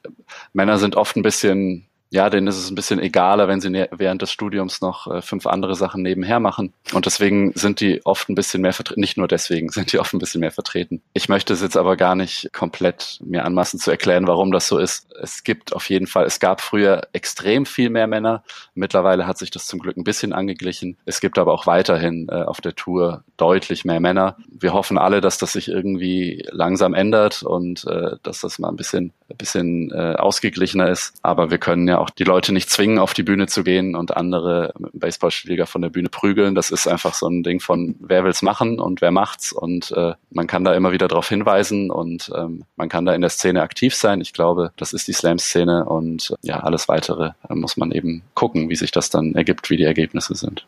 Männer 0.52 0.78
sind 0.78 0.96
oft 0.96 1.16
ein 1.16 1.22
bisschen 1.22 1.86
ja, 2.12 2.28
denen 2.28 2.46
ist 2.46 2.58
es 2.58 2.70
ein 2.70 2.74
bisschen 2.74 3.00
egaler, 3.00 3.48
wenn 3.48 3.62
sie 3.62 3.86
während 3.90 4.20
des 4.20 4.30
Studiums 4.30 4.82
noch 4.82 5.06
äh, 5.06 5.22
fünf 5.22 5.46
andere 5.46 5.74
Sachen 5.74 6.02
nebenher 6.02 6.40
machen. 6.40 6.74
Und 6.92 7.06
deswegen 7.06 7.52
sind 7.54 7.80
die 7.80 8.04
oft 8.04 8.28
ein 8.28 8.34
bisschen 8.34 8.60
mehr 8.60 8.74
vertreten. 8.74 9.00
Nicht 9.00 9.16
nur 9.16 9.28
deswegen 9.28 9.68
sind 9.70 9.92
die 9.92 9.98
oft 9.98 10.12
ein 10.12 10.18
bisschen 10.18 10.42
mehr 10.42 10.50
vertreten. 10.50 11.00
Ich 11.14 11.30
möchte 11.30 11.54
es 11.54 11.62
jetzt 11.62 11.78
aber 11.78 11.96
gar 11.96 12.14
nicht 12.14 12.52
komplett 12.52 13.18
mir 13.24 13.46
anmaßen 13.46 13.80
zu 13.80 13.90
erklären, 13.90 14.26
warum 14.26 14.52
das 14.52 14.68
so 14.68 14.76
ist. 14.76 15.06
Es 15.22 15.42
gibt 15.42 15.74
auf 15.74 15.88
jeden 15.88 16.06
Fall, 16.06 16.26
es 16.26 16.38
gab 16.38 16.60
früher 16.60 17.08
extrem 17.14 17.64
viel 17.64 17.88
mehr 17.88 18.06
Männer. 18.06 18.44
Mittlerweile 18.74 19.26
hat 19.26 19.38
sich 19.38 19.50
das 19.50 19.66
zum 19.66 19.78
Glück 19.78 19.96
ein 19.96 20.04
bisschen 20.04 20.34
angeglichen. 20.34 20.98
Es 21.06 21.18
gibt 21.18 21.38
aber 21.38 21.54
auch 21.54 21.66
weiterhin 21.66 22.28
äh, 22.28 22.42
auf 22.42 22.60
der 22.60 22.74
Tour 22.74 23.24
deutlich 23.38 23.86
mehr 23.86 24.00
Männer. 24.00 24.36
Wir 24.50 24.74
hoffen 24.74 24.98
alle, 24.98 25.22
dass 25.22 25.38
das 25.38 25.52
sich 25.52 25.68
irgendwie 25.68 26.44
langsam 26.50 26.92
ändert 26.92 27.42
und 27.42 27.86
äh, 27.86 28.16
dass 28.22 28.42
das 28.42 28.58
mal 28.58 28.68
ein 28.68 28.76
bisschen, 28.76 29.14
ein 29.32 29.36
bisschen 29.36 29.90
äh, 29.90 30.14
ausgeglichener 30.14 30.88
ist. 30.88 31.14
Aber 31.22 31.50
wir 31.50 31.58
können 31.58 31.88
ja 31.88 31.98
auch 31.98 32.10
die 32.10 32.24
Leute 32.24 32.52
nicht 32.52 32.70
zwingen, 32.70 32.98
auf 32.98 33.14
die 33.14 33.22
Bühne 33.22 33.46
zu 33.46 33.64
gehen 33.64 33.94
und 33.94 34.16
andere 34.16 34.72
Baseballspieler 34.92 35.66
von 35.66 35.82
der 35.82 35.90
Bühne 35.90 36.08
prügeln. 36.08 36.54
Das 36.54 36.70
ist 36.70 36.86
einfach 36.86 37.14
so 37.14 37.26
ein 37.26 37.42
Ding 37.42 37.60
von, 37.60 37.96
wer 38.00 38.24
will's 38.24 38.42
machen 38.42 38.78
und 38.78 39.00
wer 39.00 39.10
macht's. 39.10 39.52
Und 39.52 39.92
äh, 39.92 40.14
man 40.30 40.46
kann 40.46 40.64
da 40.64 40.74
immer 40.74 40.92
wieder 40.92 41.08
darauf 41.08 41.28
hinweisen 41.28 41.90
und 41.90 42.30
ähm, 42.36 42.64
man 42.76 42.88
kann 42.88 43.04
da 43.04 43.14
in 43.14 43.20
der 43.20 43.30
Szene 43.30 43.62
aktiv 43.62 43.94
sein. 43.94 44.20
Ich 44.20 44.32
glaube, 44.32 44.72
das 44.76 44.92
ist 44.92 45.08
die 45.08 45.12
Slam-Szene 45.12 45.84
und 45.84 46.34
ja, 46.42 46.60
alles 46.60 46.88
weitere 46.88 47.30
äh, 47.48 47.54
muss 47.54 47.76
man 47.76 47.92
eben 47.92 48.22
gucken, 48.34 48.68
wie 48.68 48.76
sich 48.76 48.90
das 48.90 49.10
dann 49.10 49.34
ergibt, 49.34 49.70
wie 49.70 49.76
die 49.76 49.84
Ergebnisse 49.84 50.34
sind. 50.34 50.66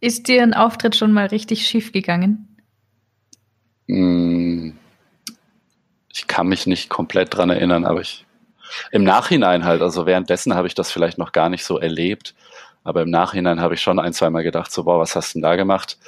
Ist 0.00 0.28
dir 0.28 0.42
ein 0.42 0.54
Auftritt 0.54 0.96
schon 0.96 1.12
mal 1.12 1.26
richtig 1.26 1.66
schief 1.66 1.92
gegangen? 1.92 2.48
Hm, 3.88 4.74
ich 6.14 6.26
kann 6.26 6.46
mich 6.46 6.66
nicht 6.66 6.88
komplett 6.88 7.36
dran 7.36 7.50
erinnern, 7.50 7.84
aber 7.84 8.00
ich 8.00 8.24
im 8.90 9.04
Nachhinein 9.04 9.64
halt, 9.64 9.82
also 9.82 10.06
währenddessen 10.06 10.54
habe 10.54 10.66
ich 10.66 10.74
das 10.74 10.90
vielleicht 10.90 11.18
noch 11.18 11.32
gar 11.32 11.48
nicht 11.48 11.64
so 11.64 11.78
erlebt, 11.78 12.34
aber 12.82 13.02
im 13.02 13.10
Nachhinein 13.10 13.60
habe 13.60 13.74
ich 13.74 13.82
schon 13.82 13.98
ein, 13.98 14.12
zweimal 14.12 14.42
gedacht, 14.42 14.72
so, 14.72 14.84
boah, 14.84 14.98
was 14.98 15.14
hast 15.16 15.34
du 15.34 15.38
denn 15.38 15.42
da 15.42 15.56
gemacht? 15.56 15.98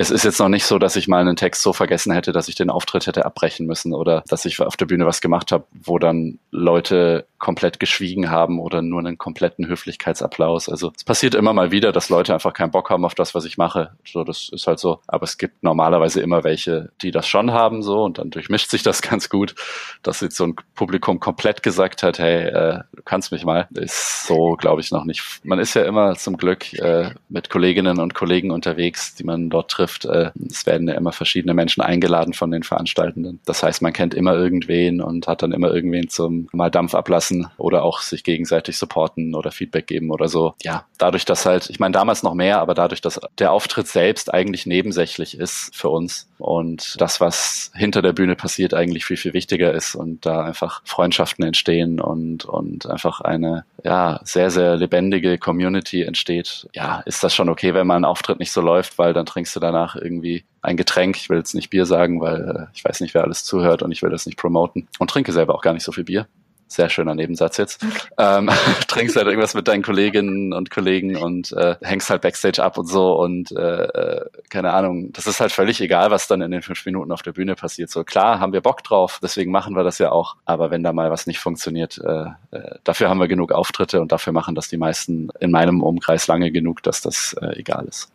es 0.00 0.10
ist 0.10 0.24
jetzt 0.24 0.38
noch 0.38 0.48
nicht 0.48 0.64
so, 0.64 0.78
dass 0.78 0.96
ich 0.96 1.08
mal 1.08 1.20
einen 1.20 1.36
Text 1.36 1.60
so 1.60 1.74
vergessen 1.74 2.10
hätte, 2.10 2.32
dass 2.32 2.48
ich 2.48 2.54
den 2.54 2.70
Auftritt 2.70 3.06
hätte 3.06 3.26
abbrechen 3.26 3.66
müssen 3.66 3.92
oder 3.92 4.24
dass 4.28 4.46
ich 4.46 4.58
auf 4.58 4.78
der 4.78 4.86
Bühne 4.86 5.04
was 5.04 5.20
gemacht 5.20 5.52
habe, 5.52 5.66
wo 5.72 5.98
dann 5.98 6.38
Leute 6.50 7.26
komplett 7.40 7.80
geschwiegen 7.80 8.30
haben 8.30 8.60
oder 8.60 8.82
nur 8.82 9.00
einen 9.00 9.18
kompletten 9.18 9.66
Höflichkeitsapplaus. 9.66 10.68
Also 10.68 10.92
es 10.94 11.04
passiert 11.04 11.34
immer 11.34 11.52
mal 11.52 11.72
wieder, 11.72 11.90
dass 11.90 12.10
Leute 12.10 12.34
einfach 12.34 12.52
keinen 12.52 12.70
Bock 12.70 12.90
haben 12.90 13.04
auf 13.04 13.14
das, 13.14 13.34
was 13.34 13.44
ich 13.46 13.58
mache. 13.58 13.92
So, 14.04 14.22
das 14.22 14.50
ist 14.52 14.66
halt 14.66 14.78
so. 14.78 15.00
Aber 15.08 15.24
es 15.24 15.38
gibt 15.38 15.62
normalerweise 15.62 16.20
immer 16.20 16.44
welche, 16.44 16.92
die 17.02 17.10
das 17.10 17.26
schon 17.26 17.50
haben, 17.52 17.82
so 17.82 18.04
und 18.04 18.18
dann 18.18 18.30
durchmischt 18.30 18.70
sich 18.70 18.82
das 18.82 19.02
ganz 19.10 19.28
gut, 19.30 19.54
dass 20.02 20.20
jetzt 20.20 20.36
so 20.36 20.44
ein 20.44 20.54
Publikum 20.74 21.18
komplett 21.18 21.62
gesagt 21.62 22.02
hat, 22.02 22.18
hey, 22.18 22.44
äh, 22.44 22.80
du 22.94 23.02
kannst 23.04 23.32
mich 23.32 23.44
mal. 23.44 23.66
Ist 23.74 24.26
so, 24.26 24.56
glaube 24.56 24.82
ich, 24.82 24.90
noch 24.90 25.04
nicht. 25.04 25.40
Man 25.42 25.58
ist 25.58 25.74
ja 25.74 25.82
immer 25.84 26.14
zum 26.16 26.36
Glück 26.36 26.72
äh, 26.74 27.10
mit 27.30 27.48
Kolleginnen 27.48 27.98
und 27.98 28.14
Kollegen 28.14 28.50
unterwegs, 28.50 29.14
die 29.14 29.24
man 29.24 29.48
dort 29.48 29.70
trifft. 29.70 30.04
Äh, 30.04 30.30
es 30.50 30.66
werden 30.66 30.86
ja 30.88 30.94
immer 30.94 31.12
verschiedene 31.12 31.54
Menschen 31.54 31.80
eingeladen 31.80 32.34
von 32.34 32.50
den 32.50 32.64
Veranstaltenden. 32.64 33.40
Das 33.46 33.62
heißt, 33.62 33.80
man 33.80 33.94
kennt 33.94 34.12
immer 34.12 34.34
irgendwen 34.34 35.00
und 35.00 35.26
hat 35.26 35.42
dann 35.42 35.52
immer 35.52 35.72
irgendwen 35.72 36.10
zum 36.10 36.48
mal 36.52 36.70
Dampf 36.70 36.94
ablassen 36.94 37.29
unterstützen 37.30 37.50
oder 37.56 37.82
auch 37.82 38.00
sich 38.00 38.24
gegenseitig 38.24 38.76
supporten 38.76 39.34
oder 39.34 39.50
Feedback 39.50 39.86
geben 39.86 40.10
oder 40.10 40.28
so. 40.28 40.54
Ja, 40.62 40.84
dadurch, 40.98 41.24
dass 41.24 41.46
halt, 41.46 41.70
ich 41.70 41.80
meine 41.80 41.92
damals 41.92 42.22
noch 42.22 42.34
mehr, 42.34 42.60
aber 42.60 42.74
dadurch, 42.74 43.00
dass 43.00 43.20
der 43.38 43.52
Auftritt 43.52 43.88
selbst 43.88 44.32
eigentlich 44.32 44.66
nebensächlich 44.66 45.38
ist 45.38 45.74
für 45.74 45.88
uns 45.88 46.28
und 46.38 47.00
das, 47.00 47.20
was 47.20 47.70
hinter 47.74 48.02
der 48.02 48.12
Bühne 48.12 48.36
passiert, 48.36 48.74
eigentlich 48.74 49.04
viel, 49.04 49.16
viel 49.16 49.34
wichtiger 49.34 49.72
ist 49.72 49.94
und 49.94 50.24
da 50.26 50.42
einfach 50.42 50.82
Freundschaften 50.84 51.44
entstehen 51.44 52.00
und, 52.00 52.44
und 52.44 52.86
einfach 52.86 53.20
eine, 53.20 53.64
ja, 53.84 54.20
sehr, 54.24 54.50
sehr 54.50 54.76
lebendige 54.76 55.38
Community 55.38 56.02
entsteht, 56.02 56.68
ja, 56.74 57.00
ist 57.00 57.22
das 57.22 57.34
schon 57.34 57.48
okay, 57.48 57.74
wenn 57.74 57.86
mal 57.86 57.96
ein 57.96 58.04
Auftritt 58.04 58.38
nicht 58.38 58.52
so 58.52 58.60
läuft, 58.60 58.98
weil 58.98 59.12
dann 59.12 59.26
trinkst 59.26 59.54
du 59.54 59.60
danach 59.60 59.96
irgendwie 59.96 60.44
ein 60.62 60.76
Getränk. 60.76 61.16
Ich 61.16 61.30
will 61.30 61.38
jetzt 61.38 61.54
nicht 61.54 61.70
Bier 61.70 61.86
sagen, 61.86 62.20
weil 62.20 62.40
äh, 62.40 62.66
ich 62.74 62.84
weiß 62.84 63.00
nicht, 63.00 63.14
wer 63.14 63.24
alles 63.24 63.44
zuhört 63.44 63.82
und 63.82 63.92
ich 63.92 64.02
will 64.02 64.10
das 64.10 64.26
nicht 64.26 64.36
promoten 64.36 64.88
und 64.98 65.08
trinke 65.08 65.32
selber 65.32 65.54
auch 65.54 65.62
gar 65.62 65.72
nicht 65.72 65.84
so 65.84 65.92
viel 65.92 66.04
Bier 66.04 66.26
sehr 66.72 66.88
schöner 66.88 67.14
Nebensatz 67.14 67.56
jetzt, 67.56 67.84
ähm, 68.18 68.50
trinkst 68.88 69.16
halt 69.16 69.26
irgendwas 69.26 69.54
mit 69.54 69.68
deinen 69.68 69.82
Kolleginnen 69.82 70.52
und 70.52 70.70
Kollegen 70.70 71.16
und 71.16 71.52
äh, 71.52 71.76
hängst 71.82 72.10
halt 72.10 72.22
Backstage 72.22 72.62
ab 72.62 72.78
und 72.78 72.86
so 72.86 73.14
und 73.20 73.52
äh, 73.52 73.84
äh, 73.84 74.26
keine 74.48 74.72
Ahnung, 74.72 75.12
das 75.12 75.26
ist 75.26 75.40
halt 75.40 75.52
völlig 75.52 75.80
egal, 75.80 76.10
was 76.10 76.28
dann 76.28 76.40
in 76.42 76.50
den 76.50 76.62
fünf 76.62 76.84
Minuten 76.86 77.12
auf 77.12 77.22
der 77.22 77.32
Bühne 77.32 77.54
passiert. 77.54 77.90
So 77.90 78.04
klar 78.04 78.40
haben 78.40 78.52
wir 78.52 78.60
Bock 78.60 78.82
drauf, 78.84 79.18
deswegen 79.22 79.50
machen 79.50 79.74
wir 79.74 79.84
das 79.84 79.98
ja 79.98 80.12
auch, 80.12 80.36
aber 80.44 80.70
wenn 80.70 80.82
da 80.82 80.92
mal 80.92 81.10
was 81.10 81.26
nicht 81.26 81.40
funktioniert, 81.40 82.00
äh, 82.04 82.56
äh, 82.56 82.78
dafür 82.84 83.08
haben 83.08 83.20
wir 83.20 83.28
genug 83.28 83.52
Auftritte 83.52 84.00
und 84.00 84.12
dafür 84.12 84.32
machen 84.32 84.54
das 84.54 84.68
die 84.68 84.78
meisten 84.78 85.30
in 85.40 85.50
meinem 85.50 85.82
Umkreis 85.82 86.26
lange 86.26 86.50
genug, 86.50 86.82
dass 86.82 87.00
das 87.00 87.34
äh, 87.40 87.58
egal 87.58 87.86
ist. 87.86 88.10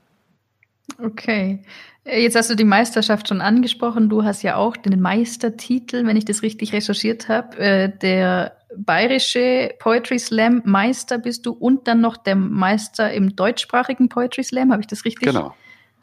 Okay. 0.97 1.61
Äh, 2.03 2.21
jetzt 2.21 2.35
hast 2.35 2.49
du 2.49 2.55
die 2.55 2.63
Meisterschaft 2.63 3.27
schon 3.27 3.41
angesprochen. 3.41 4.09
Du 4.09 4.23
hast 4.23 4.43
ja 4.43 4.55
auch 4.55 4.77
den 4.77 5.01
Meistertitel, 5.01 6.05
wenn 6.05 6.17
ich 6.17 6.25
das 6.25 6.41
richtig 6.41 6.73
recherchiert 6.73 7.27
habe. 7.27 7.57
Äh, 7.57 7.97
der 7.97 8.57
bayerische 8.77 9.73
Poetry 9.79 10.19
Slam 10.19 10.61
Meister 10.65 11.17
bist 11.17 11.45
du 11.45 11.51
und 11.51 11.87
dann 11.87 12.01
noch 12.01 12.17
der 12.17 12.35
Meister 12.35 13.11
im 13.13 13.35
deutschsprachigen 13.35 14.09
Poetry 14.09 14.43
Slam. 14.43 14.71
Habe 14.71 14.81
ich 14.81 14.87
das 14.87 15.05
richtig 15.05 15.27
genau. 15.27 15.53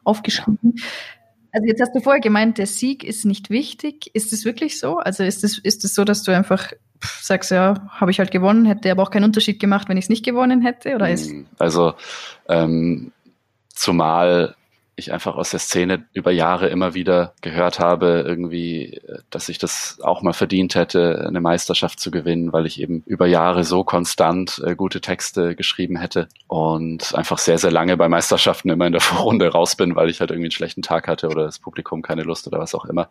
aufgeschrieben? 0.04 0.74
Also 1.54 1.66
jetzt 1.66 1.82
hast 1.82 1.94
du 1.94 2.00
vorher 2.00 2.20
gemeint, 2.20 2.56
der 2.56 2.66
Sieg 2.66 3.04
ist 3.04 3.26
nicht 3.26 3.50
wichtig. 3.50 4.10
Ist 4.14 4.32
es 4.32 4.46
wirklich 4.46 4.80
so? 4.80 4.98
Also 4.98 5.22
ist 5.22 5.44
es 5.44 5.58
ist 5.58 5.84
es 5.84 5.94
so, 5.94 6.04
dass 6.04 6.22
du 6.22 6.34
einfach 6.34 6.72
sagst, 7.20 7.50
ja, 7.50 7.88
habe 7.90 8.10
ich 8.10 8.18
halt 8.18 8.30
gewonnen, 8.30 8.64
hätte 8.64 8.90
aber 8.90 9.02
auch 9.02 9.10
keinen 9.10 9.24
Unterschied 9.24 9.60
gemacht, 9.60 9.88
wenn 9.88 9.98
ich 9.98 10.06
es 10.06 10.08
nicht 10.08 10.24
gewonnen 10.24 10.62
hätte? 10.62 10.94
Oder 10.94 11.10
ist 11.10 11.30
hm, 11.30 11.46
also 11.58 11.92
ähm, 12.48 13.12
zumal 13.68 14.56
ich 15.02 15.12
einfach 15.12 15.36
aus 15.36 15.50
der 15.50 15.60
Szene 15.60 16.06
über 16.12 16.30
Jahre 16.30 16.68
immer 16.68 16.94
wieder 16.94 17.34
gehört 17.40 17.78
habe, 17.78 18.24
irgendwie, 18.26 19.00
dass 19.30 19.48
ich 19.48 19.58
das 19.58 19.98
auch 20.02 20.22
mal 20.22 20.32
verdient 20.32 20.74
hätte, 20.74 21.24
eine 21.26 21.40
Meisterschaft 21.40 22.00
zu 22.00 22.10
gewinnen, 22.10 22.52
weil 22.52 22.66
ich 22.66 22.80
eben 22.80 23.02
über 23.06 23.26
Jahre 23.26 23.64
so 23.64 23.84
konstant 23.84 24.62
äh, 24.64 24.74
gute 24.74 25.00
Texte 25.00 25.54
geschrieben 25.54 25.96
hätte 25.96 26.28
und 26.46 27.14
einfach 27.14 27.38
sehr, 27.38 27.58
sehr 27.58 27.70
lange 27.70 27.96
bei 27.96 28.08
Meisterschaften 28.08 28.70
immer 28.70 28.86
in 28.86 28.92
der 28.92 29.00
Vorrunde 29.02 29.48
raus 29.48 29.76
bin, 29.76 29.96
weil 29.96 30.08
ich 30.08 30.20
halt 30.20 30.30
irgendwie 30.30 30.46
einen 30.46 30.52
schlechten 30.52 30.82
Tag 30.82 31.08
hatte 31.08 31.28
oder 31.28 31.44
das 31.44 31.58
Publikum 31.58 32.02
keine 32.02 32.22
Lust 32.22 32.46
oder 32.46 32.58
was 32.58 32.74
auch 32.74 32.84
immer. 32.84 33.08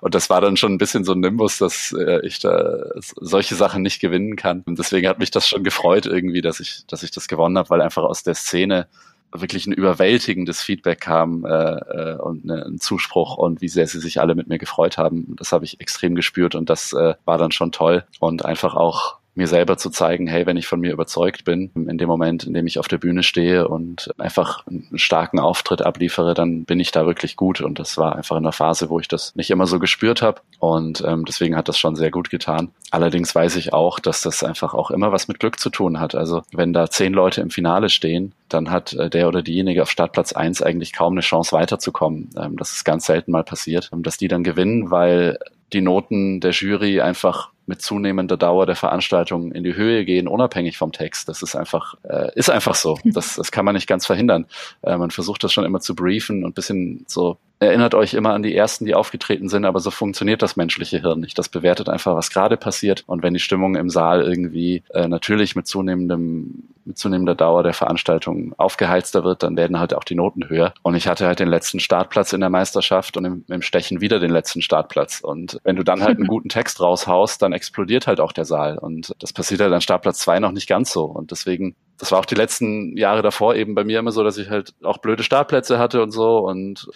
Und 0.00 0.14
das 0.14 0.30
war 0.30 0.40
dann 0.40 0.56
schon 0.56 0.72
ein 0.72 0.78
bisschen 0.78 1.04
so 1.04 1.12
ein 1.12 1.20
Nimbus, 1.20 1.58
dass 1.58 1.92
äh, 1.98 2.20
ich 2.24 2.38
da 2.38 2.84
solche 3.16 3.54
Sachen 3.54 3.82
nicht 3.82 4.00
gewinnen 4.00 4.36
kann. 4.36 4.62
Und 4.66 4.78
deswegen 4.78 5.08
hat 5.08 5.18
mich 5.18 5.30
das 5.30 5.48
schon 5.48 5.64
gefreut 5.64 6.06
irgendwie, 6.06 6.42
dass 6.42 6.60
ich, 6.60 6.86
dass 6.86 7.02
ich 7.02 7.10
das 7.10 7.28
gewonnen 7.28 7.58
habe, 7.58 7.70
weil 7.70 7.80
einfach 7.80 8.04
aus 8.04 8.22
der 8.22 8.34
Szene 8.34 8.86
wirklich 9.32 9.66
ein 9.66 9.72
überwältigendes 9.72 10.60
Feedback 10.60 11.00
kam 11.00 11.44
äh, 11.44 11.50
äh, 11.50 12.16
und 12.16 12.44
ne, 12.44 12.64
ein 12.66 12.80
Zuspruch 12.80 13.36
und 13.36 13.60
wie 13.60 13.68
sehr 13.68 13.86
sie 13.86 14.00
sich 14.00 14.20
alle 14.20 14.34
mit 14.34 14.48
mir 14.48 14.58
gefreut 14.58 14.98
haben. 14.98 15.36
Das 15.38 15.52
habe 15.52 15.64
ich 15.64 15.80
extrem 15.80 16.14
gespürt 16.14 16.54
und 16.54 16.70
das 16.70 16.92
äh, 16.92 17.14
war 17.24 17.38
dann 17.38 17.52
schon 17.52 17.72
toll 17.72 18.04
und 18.18 18.44
einfach 18.44 18.74
auch 18.74 19.19
mir 19.34 19.46
selber 19.46 19.76
zu 19.76 19.90
zeigen, 19.90 20.26
hey, 20.26 20.46
wenn 20.46 20.56
ich 20.56 20.66
von 20.66 20.80
mir 20.80 20.92
überzeugt 20.92 21.44
bin, 21.44 21.70
in 21.74 21.98
dem 21.98 22.08
Moment, 22.08 22.44
in 22.44 22.54
dem 22.54 22.66
ich 22.66 22.78
auf 22.78 22.88
der 22.88 22.98
Bühne 22.98 23.22
stehe 23.22 23.68
und 23.68 24.10
einfach 24.18 24.66
einen 24.66 24.98
starken 24.98 25.38
Auftritt 25.38 25.82
abliefere, 25.82 26.34
dann 26.34 26.64
bin 26.64 26.80
ich 26.80 26.90
da 26.90 27.06
wirklich 27.06 27.36
gut. 27.36 27.60
Und 27.60 27.78
das 27.78 27.96
war 27.96 28.16
einfach 28.16 28.36
in 28.36 28.44
einer 28.44 28.52
Phase, 28.52 28.90
wo 28.90 28.98
ich 28.98 29.08
das 29.08 29.34
nicht 29.36 29.50
immer 29.50 29.66
so 29.66 29.78
gespürt 29.78 30.20
habe. 30.20 30.40
Und 30.58 31.02
ähm, 31.06 31.24
deswegen 31.24 31.56
hat 31.56 31.68
das 31.68 31.78
schon 31.78 31.96
sehr 31.96 32.10
gut 32.10 32.30
getan. 32.30 32.70
Allerdings 32.90 33.34
weiß 33.34 33.56
ich 33.56 33.72
auch, 33.72 34.00
dass 34.00 34.22
das 34.22 34.42
einfach 34.42 34.74
auch 34.74 34.90
immer 34.90 35.12
was 35.12 35.28
mit 35.28 35.38
Glück 35.38 35.60
zu 35.60 35.70
tun 35.70 36.00
hat. 36.00 36.14
Also 36.14 36.42
wenn 36.52 36.72
da 36.72 36.90
zehn 36.90 37.12
Leute 37.12 37.40
im 37.40 37.50
Finale 37.50 37.88
stehen, 37.88 38.34
dann 38.48 38.70
hat 38.70 38.92
äh, 38.94 39.08
der 39.08 39.28
oder 39.28 39.42
diejenige 39.42 39.82
auf 39.82 39.90
Startplatz 39.90 40.32
eins 40.32 40.60
eigentlich 40.60 40.92
kaum 40.92 41.14
eine 41.14 41.20
Chance 41.20 41.52
weiterzukommen. 41.52 42.30
Ähm, 42.36 42.56
das 42.56 42.72
ist 42.72 42.84
ganz 42.84 43.06
selten 43.06 43.30
mal 43.30 43.44
passiert, 43.44 43.90
dass 43.92 44.16
die 44.16 44.28
dann 44.28 44.42
gewinnen, 44.42 44.90
weil 44.90 45.38
die 45.72 45.80
Noten 45.80 46.40
der 46.40 46.50
Jury 46.50 47.00
einfach 47.00 47.50
mit 47.70 47.80
zunehmender 47.80 48.36
Dauer 48.36 48.66
der 48.66 48.74
Veranstaltung 48.74 49.52
in 49.52 49.64
die 49.64 49.76
Höhe 49.76 50.04
gehen, 50.04 50.28
unabhängig 50.28 50.76
vom 50.76 50.90
Text. 50.92 51.28
Das 51.28 51.40
ist 51.40 51.54
einfach, 51.54 51.94
äh, 52.02 52.30
ist 52.34 52.50
einfach 52.50 52.74
so. 52.74 52.98
Das, 53.20 53.36
das 53.36 53.50
kann 53.50 53.64
man 53.64 53.74
nicht 53.74 53.86
ganz 53.86 54.06
verhindern. 54.06 54.46
Äh, 54.82 54.96
man 54.96 55.10
versucht 55.10 55.42
das 55.42 55.52
schon 55.52 55.64
immer 55.64 55.80
zu 55.80 55.94
briefen 55.94 56.44
und 56.44 56.54
bisschen 56.54 57.04
so 57.08 57.38
erinnert 57.60 57.94
euch 57.94 58.14
immer 58.14 58.32
an 58.32 58.42
die 58.42 58.56
ersten, 58.56 58.86
die 58.86 58.94
aufgetreten 58.94 59.50
sind, 59.50 59.66
aber 59.66 59.80
so 59.80 59.90
funktioniert 59.90 60.40
das 60.40 60.56
menschliche 60.56 61.00
Hirn 61.00 61.20
nicht. 61.20 61.38
Das 61.38 61.50
bewertet 61.50 61.90
einfach, 61.90 62.16
was 62.16 62.30
gerade 62.30 62.56
passiert. 62.56 63.04
Und 63.06 63.22
wenn 63.22 63.34
die 63.34 63.40
Stimmung 63.40 63.76
im 63.76 63.90
Saal 63.90 64.22
irgendwie 64.22 64.82
äh, 64.94 65.06
natürlich 65.06 65.54
mit 65.56 65.66
zunehmendem, 65.66 66.64
mit 66.86 66.96
zunehmender 66.96 67.34
Dauer 67.34 67.62
der 67.62 67.74
Veranstaltung 67.74 68.54
aufgeheizter 68.56 69.24
wird, 69.24 69.42
dann 69.42 69.58
werden 69.58 69.78
halt 69.78 69.92
auch 69.92 70.04
die 70.04 70.14
Noten 70.14 70.48
höher. 70.48 70.72
Und 70.82 70.94
ich 70.94 71.06
hatte 71.06 71.26
halt 71.26 71.38
den 71.38 71.48
letzten 71.48 71.80
Startplatz 71.80 72.32
in 72.32 72.40
der 72.40 72.48
Meisterschaft 72.48 73.18
und 73.18 73.26
im, 73.26 73.44
im 73.48 73.60
Stechen 73.60 74.00
wieder 74.00 74.20
den 74.20 74.30
letzten 74.30 74.62
Startplatz. 74.62 75.20
Und 75.20 75.60
wenn 75.62 75.76
du 75.76 75.82
dann 75.82 76.02
halt 76.02 76.16
einen 76.16 76.26
guten 76.28 76.48
Text 76.48 76.80
raushaust, 76.80 77.42
dann 77.42 77.52
explodiert 77.60 78.06
halt 78.06 78.20
auch 78.20 78.32
der 78.32 78.44
Saal. 78.44 78.78
Und 78.78 79.14
das 79.18 79.32
passiert 79.32 79.60
halt 79.60 79.72
an 79.72 79.80
Startplatz 79.80 80.18
zwei 80.18 80.40
noch 80.40 80.52
nicht 80.52 80.68
ganz 80.68 80.92
so. 80.92 81.04
Und 81.04 81.30
deswegen 81.30 81.76
das 82.00 82.10
war 82.12 82.18
auch 82.18 82.24
die 82.24 82.34
letzten 82.34 82.96
Jahre 82.96 83.20
davor 83.20 83.54
eben 83.54 83.74
bei 83.74 83.84
mir 83.84 83.98
immer 83.98 84.10
so, 84.10 84.24
dass 84.24 84.38
ich 84.38 84.48
halt 84.48 84.72
auch 84.82 84.98
blöde 84.98 85.22
Startplätze 85.22 85.78
hatte 85.78 86.02
und 86.02 86.12
so 86.12 86.38
und 86.38 86.88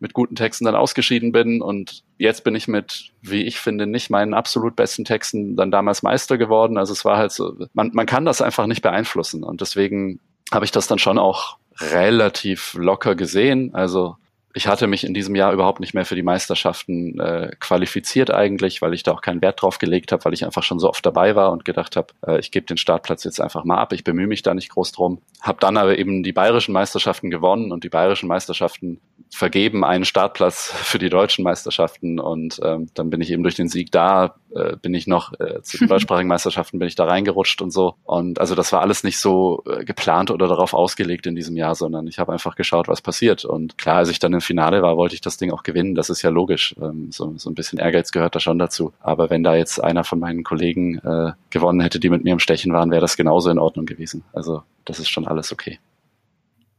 mit 0.00 0.14
guten 0.14 0.34
Texten 0.34 0.64
dann 0.64 0.74
ausgeschieden 0.74 1.30
bin. 1.30 1.62
Und 1.62 2.02
jetzt 2.18 2.42
bin 2.42 2.56
ich 2.56 2.66
mit, 2.66 3.12
wie 3.22 3.44
ich 3.44 3.60
finde, 3.60 3.86
nicht 3.86 4.10
meinen 4.10 4.34
absolut 4.34 4.74
besten 4.74 5.04
Texten 5.04 5.54
dann 5.54 5.70
damals 5.70 6.02
Meister 6.02 6.38
geworden. 6.38 6.76
Also 6.76 6.92
es 6.92 7.04
war 7.04 7.18
halt 7.18 7.30
so, 7.30 7.56
man, 7.72 7.92
man 7.94 8.06
kann 8.06 8.24
das 8.24 8.42
einfach 8.42 8.66
nicht 8.66 8.82
beeinflussen. 8.82 9.44
Und 9.44 9.60
deswegen 9.60 10.18
habe 10.50 10.64
ich 10.64 10.72
das 10.72 10.88
dann 10.88 10.98
schon 10.98 11.18
auch 11.18 11.58
relativ 11.78 12.74
locker 12.74 13.14
gesehen. 13.14 13.74
Also 13.74 14.16
ich 14.58 14.66
hatte 14.66 14.88
mich 14.88 15.04
in 15.04 15.14
diesem 15.14 15.36
Jahr 15.36 15.52
überhaupt 15.52 15.78
nicht 15.78 15.94
mehr 15.94 16.04
für 16.04 16.16
die 16.16 16.24
Meisterschaften 16.24 17.20
äh, 17.20 17.52
qualifiziert 17.60 18.34
eigentlich, 18.34 18.82
weil 18.82 18.92
ich 18.92 19.04
da 19.04 19.12
auch 19.12 19.20
keinen 19.20 19.40
Wert 19.40 19.62
drauf 19.62 19.78
gelegt 19.78 20.10
habe, 20.10 20.24
weil 20.24 20.34
ich 20.34 20.44
einfach 20.44 20.64
schon 20.64 20.80
so 20.80 20.88
oft 20.88 21.06
dabei 21.06 21.36
war 21.36 21.52
und 21.52 21.64
gedacht 21.64 21.94
habe, 21.94 22.08
äh, 22.26 22.40
ich 22.40 22.50
gebe 22.50 22.66
den 22.66 22.76
Startplatz 22.76 23.22
jetzt 23.22 23.40
einfach 23.40 23.62
mal 23.62 23.78
ab, 23.78 23.92
ich 23.92 24.02
bemühe 24.02 24.26
mich 24.26 24.42
da 24.42 24.54
nicht 24.54 24.70
groß 24.70 24.90
drum. 24.90 25.22
Habe 25.40 25.60
dann 25.60 25.76
aber 25.76 25.96
eben 25.96 26.24
die 26.24 26.32
bayerischen 26.32 26.72
Meisterschaften 26.72 27.30
gewonnen 27.30 27.70
und 27.70 27.84
die 27.84 27.88
bayerischen 27.88 28.26
Meisterschaften 28.26 29.00
vergeben 29.30 29.84
einen 29.84 30.04
Startplatz 30.04 30.72
für 30.74 30.98
die 30.98 31.08
deutschen 31.08 31.44
Meisterschaften 31.44 32.18
und 32.18 32.58
ähm, 32.64 32.88
dann 32.94 33.10
bin 33.10 33.20
ich 33.20 33.30
eben 33.30 33.44
durch 33.44 33.54
den 33.54 33.68
Sieg 33.68 33.92
da, 33.92 34.34
äh, 34.54 34.76
bin 34.76 34.94
ich 34.94 35.06
noch 35.06 35.38
äh, 35.38 35.62
zu 35.62 35.78
den 35.78 35.88
deutschsprachigen 35.88 36.28
Meisterschaften 36.28 36.78
bin 36.78 36.88
ich 36.88 36.94
da 36.94 37.04
reingerutscht 37.04 37.60
und 37.62 37.70
so. 37.70 37.94
Und 38.04 38.40
also 38.40 38.54
das 38.54 38.72
war 38.72 38.80
alles 38.80 39.04
nicht 39.04 39.18
so 39.18 39.62
äh, 39.66 39.84
geplant 39.84 40.30
oder 40.30 40.48
darauf 40.48 40.74
ausgelegt 40.74 41.26
in 41.26 41.34
diesem 41.34 41.56
Jahr, 41.56 41.74
sondern 41.74 42.06
ich 42.06 42.18
habe 42.18 42.32
einfach 42.32 42.56
geschaut, 42.56 42.88
was 42.88 43.02
passiert. 43.02 43.44
Und 43.44 43.78
klar, 43.78 43.96
als 43.96 44.08
ich 44.08 44.18
dann 44.18 44.32
im 44.32 44.40
Finale 44.48 44.82
war, 44.82 44.96
wollte 44.96 45.14
ich 45.14 45.20
das 45.20 45.36
Ding 45.36 45.52
auch 45.52 45.62
gewinnen, 45.62 45.94
das 45.94 46.10
ist 46.10 46.22
ja 46.22 46.30
logisch, 46.30 46.74
ähm, 46.80 47.12
so, 47.12 47.34
so 47.36 47.50
ein 47.50 47.54
bisschen 47.54 47.78
Ehrgeiz 47.78 48.12
gehört 48.12 48.34
da 48.34 48.40
schon 48.40 48.58
dazu, 48.58 48.92
aber 49.00 49.28
wenn 49.28 49.44
da 49.44 49.54
jetzt 49.54 49.78
einer 49.82 50.04
von 50.04 50.18
meinen 50.18 50.42
Kollegen 50.42 50.98
äh, 50.98 51.32
gewonnen 51.50 51.80
hätte, 51.80 52.00
die 52.00 52.08
mit 52.08 52.24
mir 52.24 52.32
im 52.32 52.38
Stechen 52.38 52.72
waren, 52.72 52.90
wäre 52.90 53.02
das 53.02 53.16
genauso 53.16 53.50
in 53.50 53.58
Ordnung 53.58 53.84
gewesen, 53.84 54.24
also 54.32 54.62
das 54.86 54.98
ist 54.98 55.10
schon 55.10 55.26
alles 55.26 55.52
okay. 55.52 55.78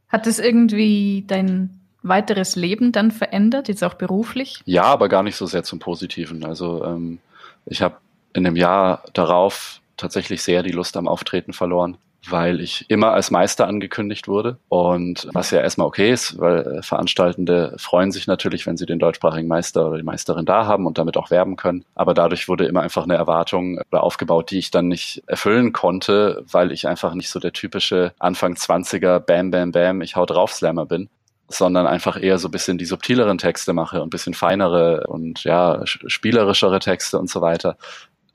Hat 0.08 0.26
es 0.26 0.40
irgendwie 0.40 1.24
dein 1.26 1.70
weiteres 2.02 2.56
Leben 2.56 2.92
dann 2.92 3.12
verändert, 3.12 3.68
jetzt 3.68 3.84
auch 3.84 3.94
beruflich? 3.94 4.60
Ja, 4.64 4.84
aber 4.84 5.08
gar 5.08 5.22
nicht 5.22 5.36
so 5.36 5.46
sehr 5.46 5.62
zum 5.62 5.78
Positiven. 5.78 6.44
Also 6.44 6.84
ähm, 6.84 7.18
ich 7.66 7.82
habe 7.82 7.96
in 8.32 8.44
dem 8.44 8.56
Jahr 8.56 9.04
darauf 9.12 9.80
tatsächlich 9.96 10.42
sehr 10.42 10.62
die 10.62 10.72
Lust 10.72 10.96
am 10.96 11.06
Auftreten 11.06 11.52
verloren, 11.52 11.96
weil 12.28 12.60
ich 12.60 12.84
immer 12.88 13.12
als 13.12 13.30
Meister 13.30 13.66
angekündigt 13.66 14.28
wurde. 14.28 14.58
Und 14.68 15.28
was 15.32 15.50
ja 15.50 15.60
erstmal 15.60 15.86
okay 15.86 16.12
ist, 16.12 16.38
weil 16.38 16.78
äh, 16.78 16.82
Veranstaltende 16.82 17.74
freuen 17.78 18.12
sich 18.12 18.26
natürlich, 18.26 18.66
wenn 18.66 18.76
sie 18.76 18.86
den 18.86 18.98
deutschsprachigen 18.98 19.48
Meister 19.48 19.86
oder 19.86 19.96
die 19.96 20.02
Meisterin 20.02 20.44
da 20.44 20.66
haben 20.66 20.86
und 20.86 20.98
damit 20.98 21.16
auch 21.16 21.30
werben 21.30 21.56
können. 21.56 21.84
Aber 21.94 22.14
dadurch 22.14 22.48
wurde 22.48 22.66
immer 22.66 22.82
einfach 22.82 23.04
eine 23.04 23.14
Erwartung 23.14 23.80
aufgebaut, 23.90 24.50
die 24.50 24.58
ich 24.58 24.70
dann 24.70 24.88
nicht 24.88 25.22
erfüllen 25.26 25.72
konnte, 25.72 26.44
weil 26.50 26.72
ich 26.72 26.86
einfach 26.86 27.14
nicht 27.14 27.30
so 27.30 27.40
der 27.40 27.52
typische 27.52 28.12
Anfang 28.18 28.54
20er 28.54 29.20
Bam, 29.20 29.50
Bam, 29.50 29.72
Bam, 29.72 30.02
ich 30.02 30.16
hau 30.16 30.26
drauf 30.26 30.52
Slammer 30.52 30.86
bin 30.86 31.08
sondern 31.52 31.86
einfach 31.86 32.20
eher 32.20 32.38
so 32.38 32.48
ein 32.48 32.52
bisschen 32.52 32.78
die 32.78 32.84
subtileren 32.84 33.36
Texte 33.36 33.72
mache 33.72 34.02
und 34.02 34.10
bisschen 34.10 34.34
feinere 34.34 35.06
und 35.08 35.42
ja, 35.42 35.82
spielerischere 35.84 36.78
Texte 36.78 37.18
und 37.18 37.28
so 37.28 37.40
weiter. 37.40 37.76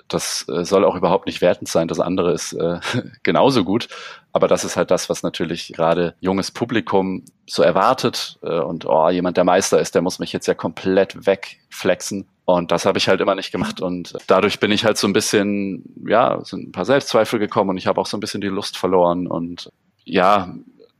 Das 0.08 0.46
äh, 0.50 0.64
soll 0.64 0.86
auch 0.86 0.96
überhaupt 0.96 1.26
nicht 1.26 1.42
wertend 1.42 1.68
sein. 1.68 1.88
Das 1.88 2.00
andere 2.00 2.34
ist 2.34 2.54
äh, 2.54 2.80
genauso 3.24 3.64
gut. 3.64 3.88
Aber 4.32 4.48
das 4.48 4.64
ist 4.64 4.76
halt 4.76 4.92
das, 4.92 5.10
was 5.10 5.24
natürlich 5.24 5.74
gerade 5.74 6.16
junges 6.20 6.52
Publikum 6.52 7.24
so 7.48 7.64
erwartet. 7.64 8.38
Äh, 8.44 8.60
und 8.60 8.86
oh, 8.86 9.10
jemand, 9.10 9.38
der 9.38 9.44
Meister 9.44 9.80
ist, 9.80 9.96
der 9.96 10.02
muss 10.02 10.20
mich 10.20 10.34
jetzt 10.34 10.48
ja 10.48 10.54
komplett 10.54 11.26
wegflexen. 11.26 12.28
Und 12.46 12.72
das 12.72 12.86
habe 12.86 13.00
ich 13.00 13.08
halt 13.08 13.22
immer 13.22 13.36
nicht 13.36 13.52
gemacht. 13.52 13.82
Und 13.82 14.14
dadurch 14.28 14.60
bin 14.60 14.72
ich 14.72 14.86
halt 14.86 14.98
so 14.98 15.08
ein 15.08 15.14
bisschen, 15.14 15.84
ja, 16.08 16.44
sind 16.44 16.70
ein 16.70 16.72
paar 16.72 16.86
Selbstzweifel 16.86 17.40
gekommen 17.40 17.72
und 17.72 17.78
ich 17.78 17.88
habe 17.88 18.00
auch 18.00 18.06
so 18.06 18.18
ein 18.18 18.20
bisschen 18.20 18.42
die 18.42 18.48
Lust 18.48 18.78
verloren. 18.78 19.26
Und 19.26 19.72
ja, 20.04 20.54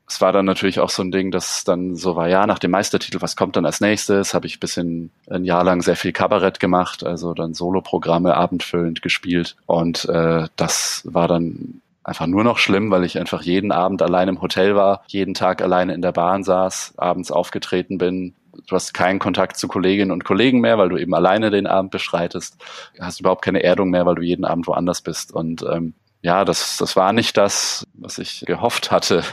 es 0.08 0.22
war 0.22 0.32
dann 0.32 0.46
natürlich 0.46 0.80
auch 0.80 0.90
so 0.90 1.02
ein 1.02 1.12
Ding, 1.12 1.32
dass 1.32 1.64
dann 1.64 1.96
so 1.96 2.16
war, 2.16 2.30
ja, 2.30 2.46
nach 2.46 2.60
dem 2.60 2.72
Meistertitel, 2.72 3.22
was 3.22 3.36
kommt 3.36 3.56
dann 3.56 3.66
als 3.66 3.82
nächstes? 3.82 4.34
Habe 4.34 4.46
ich 4.46 4.60
bisschen 4.60 5.12
ein 5.30 5.46
Jahr 5.46 5.64
lang 5.64 5.82
sehr 5.82 5.96
viel 5.96 6.12
Kabarett 6.12 6.60
gemacht, 6.60 7.04
also 7.04 7.34
dann 7.34 7.54
Soloprogramme 7.54 8.36
abendfüllend 8.36 9.02
gespielt. 9.02 9.56
Und 9.66 10.06
äh, 10.06 10.48
das 10.56 11.02
war 11.06 11.28
dann 11.28 11.82
einfach 12.04 12.28
nur 12.28 12.44
noch 12.44 12.60
schlimm, 12.60 12.92
weil 12.92 13.04
ich 13.04 13.18
einfach 13.18 13.42
jeden 13.42 13.72
Abend 13.72 14.04
allein 14.04 14.28
im 14.28 14.42
Hotel 14.42 14.76
war, 14.76 15.04
jeden 15.08 15.34
Tag 15.34 15.64
alleine 15.64 15.96
in 15.96 16.04
der 16.04 16.12
Bahn 16.12 16.44
saß, 16.44 16.94
abends 16.98 17.32
aufgetreten 17.32 17.98
bin. 17.98 18.36
Du 18.68 18.76
hast 18.76 18.94
keinen 18.94 19.20
Kontakt 19.20 19.58
zu 19.58 19.68
Kolleginnen 19.68 20.12
und 20.12 20.24
Kollegen 20.24 20.62
mehr, 20.62 20.78
weil 20.78 20.90
du 20.90 20.98
eben 20.98 21.16
alleine 21.16 21.50
den 21.50 21.66
Abend 21.66 21.90
beschreitest. 21.90 22.58
Du 22.96 23.04
hast 23.04 23.20
überhaupt 23.20 23.44
keine 23.44 23.64
Erdung 23.64 23.90
mehr, 23.90 24.06
weil 24.06 24.16
du 24.16 24.22
jeden 24.22 24.46
Abend 24.46 24.68
woanders 24.68 25.02
bist. 25.02 25.34
Und 25.34 25.66
ähm, 25.70 25.94
ja, 26.26 26.44
das, 26.44 26.78
das 26.78 26.96
war 26.96 27.14
nicht 27.14 27.38
das, 27.38 27.86
was 27.94 28.18
ich 28.18 28.44
gehofft 28.48 28.90
hatte, 28.90 29.24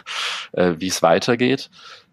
äh, 0.52 0.74
wie 0.76 0.88
es 0.88 1.02
weitergeht 1.02 1.70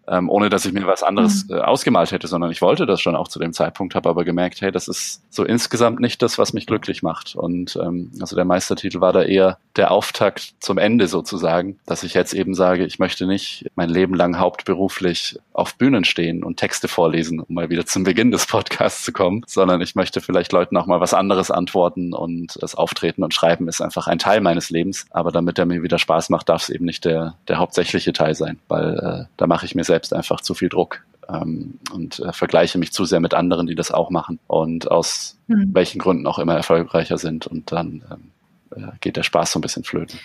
ähm, 0.08 0.28
ohne 0.28 0.50
dass 0.50 0.64
ich 0.64 0.72
mir 0.72 0.86
was 0.86 1.02
anderes 1.02 1.46
mhm. 1.48 1.56
äh, 1.56 1.60
ausgemalt 1.60 2.12
hätte, 2.12 2.26
sondern 2.26 2.50
ich 2.50 2.62
wollte 2.62 2.86
das 2.86 3.00
schon 3.00 3.16
auch 3.16 3.28
zu 3.28 3.38
dem 3.38 3.52
Zeitpunkt, 3.52 3.94
habe 3.94 4.08
aber 4.08 4.24
gemerkt, 4.24 4.60
hey, 4.60 4.72
das 4.72 4.88
ist 4.88 5.22
so 5.30 5.44
insgesamt 5.44 6.00
nicht 6.00 6.22
das, 6.22 6.38
was 6.38 6.52
mich 6.52 6.66
glücklich 6.66 7.02
macht. 7.02 7.36
Und 7.36 7.76
ähm, 7.76 8.10
also 8.20 8.36
der 8.36 8.44
Meistertitel 8.44 9.00
war 9.00 9.12
da 9.12 9.22
eher 9.22 9.58
der 9.76 9.90
Auftakt 9.90 10.54
zum 10.60 10.78
Ende 10.78 11.06
sozusagen, 11.06 11.78
dass 11.86 12.02
ich 12.02 12.14
jetzt 12.14 12.34
eben 12.34 12.54
sage, 12.54 12.84
ich 12.84 12.98
möchte 12.98 13.26
nicht 13.26 13.70
mein 13.76 13.88
Leben 13.88 14.14
lang 14.14 14.38
hauptberuflich 14.38 15.38
auf 15.52 15.76
Bühnen 15.76 16.04
stehen 16.04 16.42
und 16.42 16.56
Texte 16.56 16.88
vorlesen, 16.88 17.40
um 17.40 17.54
mal 17.54 17.70
wieder 17.70 17.86
zum 17.86 18.04
Beginn 18.04 18.30
des 18.30 18.46
Podcasts 18.46 19.04
zu 19.04 19.12
kommen, 19.12 19.42
sondern 19.46 19.80
ich 19.80 19.94
möchte 19.94 20.20
vielleicht 20.20 20.52
Leuten 20.52 20.76
auch 20.76 20.86
mal 20.86 21.00
was 21.00 21.14
anderes 21.14 21.50
antworten 21.50 22.12
und 22.12 22.58
das 22.60 22.74
Auftreten 22.74 23.22
und 23.22 23.34
Schreiben 23.34 23.68
ist 23.68 23.80
einfach 23.80 24.06
ein 24.06 24.18
Teil 24.18 24.40
meines 24.40 24.70
Lebens. 24.70 25.06
Aber 25.10 25.30
damit 25.30 25.58
er 25.58 25.66
mir 25.66 25.82
wieder 25.82 25.98
Spaß 25.98 26.30
macht, 26.30 26.48
darf 26.48 26.62
es 26.62 26.70
eben 26.70 26.84
nicht 26.84 27.04
der, 27.04 27.34
der 27.46 27.58
hauptsächliche 27.58 28.12
Teil 28.12 28.34
sein, 28.34 28.58
weil 28.68 28.98
äh, 28.98 29.24
da 29.36 29.46
mache 29.46 29.66
ich 29.66 29.74
mir 29.74 29.84
selbst 29.90 30.14
einfach 30.14 30.40
zu 30.40 30.54
viel 30.54 30.68
Druck 30.68 31.02
ähm, 31.28 31.80
und 31.92 32.20
äh, 32.20 32.32
vergleiche 32.32 32.78
mich 32.78 32.92
zu 32.92 33.04
sehr 33.04 33.18
mit 33.18 33.34
anderen, 33.34 33.66
die 33.66 33.74
das 33.74 33.90
auch 33.90 34.10
machen 34.10 34.38
und 34.46 34.90
aus 34.90 35.36
mhm. 35.48 35.74
welchen 35.74 35.98
Gründen 35.98 36.26
auch 36.28 36.38
immer 36.38 36.54
erfolgreicher 36.54 37.18
sind 37.18 37.48
und 37.48 37.72
dann 37.72 38.02
ähm, 38.10 38.82
äh, 38.82 38.92
geht 39.00 39.16
der 39.16 39.24
Spaß 39.24 39.52
so 39.52 39.58
ein 39.58 39.62
bisschen 39.62 39.84
flöten. 39.84 40.18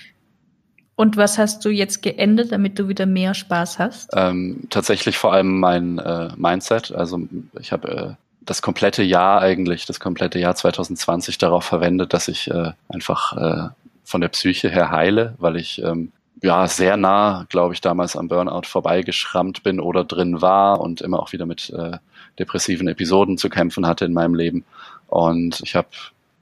Und 0.96 1.18
was 1.18 1.38
hast 1.38 1.66
du 1.66 1.70
jetzt 1.70 2.04
geändert, 2.04 2.52
damit 2.52 2.80
du 2.80 2.88
wieder 2.88 3.06
mehr 3.06 3.34
Spaß 3.34 3.80
hast? 3.80 4.12
Ähm, 4.14 4.68
tatsächlich 4.70 5.18
vor 5.18 5.34
allem 5.34 5.60
mein 5.60 6.00
äh, 6.00 6.30
Mindset. 6.38 6.94
Also 6.94 7.20
ich 7.60 7.74
habe 7.74 7.90
äh, 7.90 8.14
das 8.42 8.62
komplette 8.62 9.04
Jahr 9.04 9.42
eigentlich, 9.42 9.86
das 9.86 10.00
komplette 10.00 10.40
Jahr 10.40 10.56
2020 10.56 11.38
darauf 11.38 11.66
verwendet, 11.66 12.14
dass 12.14 12.30
ich 12.30 12.50
äh, 12.50 12.72
einfach 12.88 13.36
äh, 13.36 13.70
von 14.06 14.22
der 14.22 14.30
Psyche 14.30 14.70
her 14.70 14.92
heile, 14.92 15.34
weil 15.38 15.58
ich 15.58 15.82
ähm, 15.84 16.14
ja, 16.46 16.68
sehr 16.68 16.96
nah, 16.96 17.46
glaube 17.50 17.74
ich, 17.74 17.82
damals 17.82 18.16
am 18.16 18.28
Burnout 18.28 18.68
vorbeigeschrammt 18.68 19.64
bin 19.64 19.80
oder 19.80 20.04
drin 20.04 20.42
war 20.42 20.80
und 20.80 21.02
immer 21.02 21.20
auch 21.20 21.34
wieder 21.34 21.46
mit 21.46 21.72
äh, 21.72 21.98
depressiven 22.40 22.88
Episoden 22.88 23.38
zu 23.38 23.50
kämpfen 23.50 23.88
hatte 23.88 24.06
in 24.06 24.14
meinem 24.14 24.36
Leben. 24.36 24.64
Und 25.08 25.60
ich 25.62 25.76
habe 25.76 25.88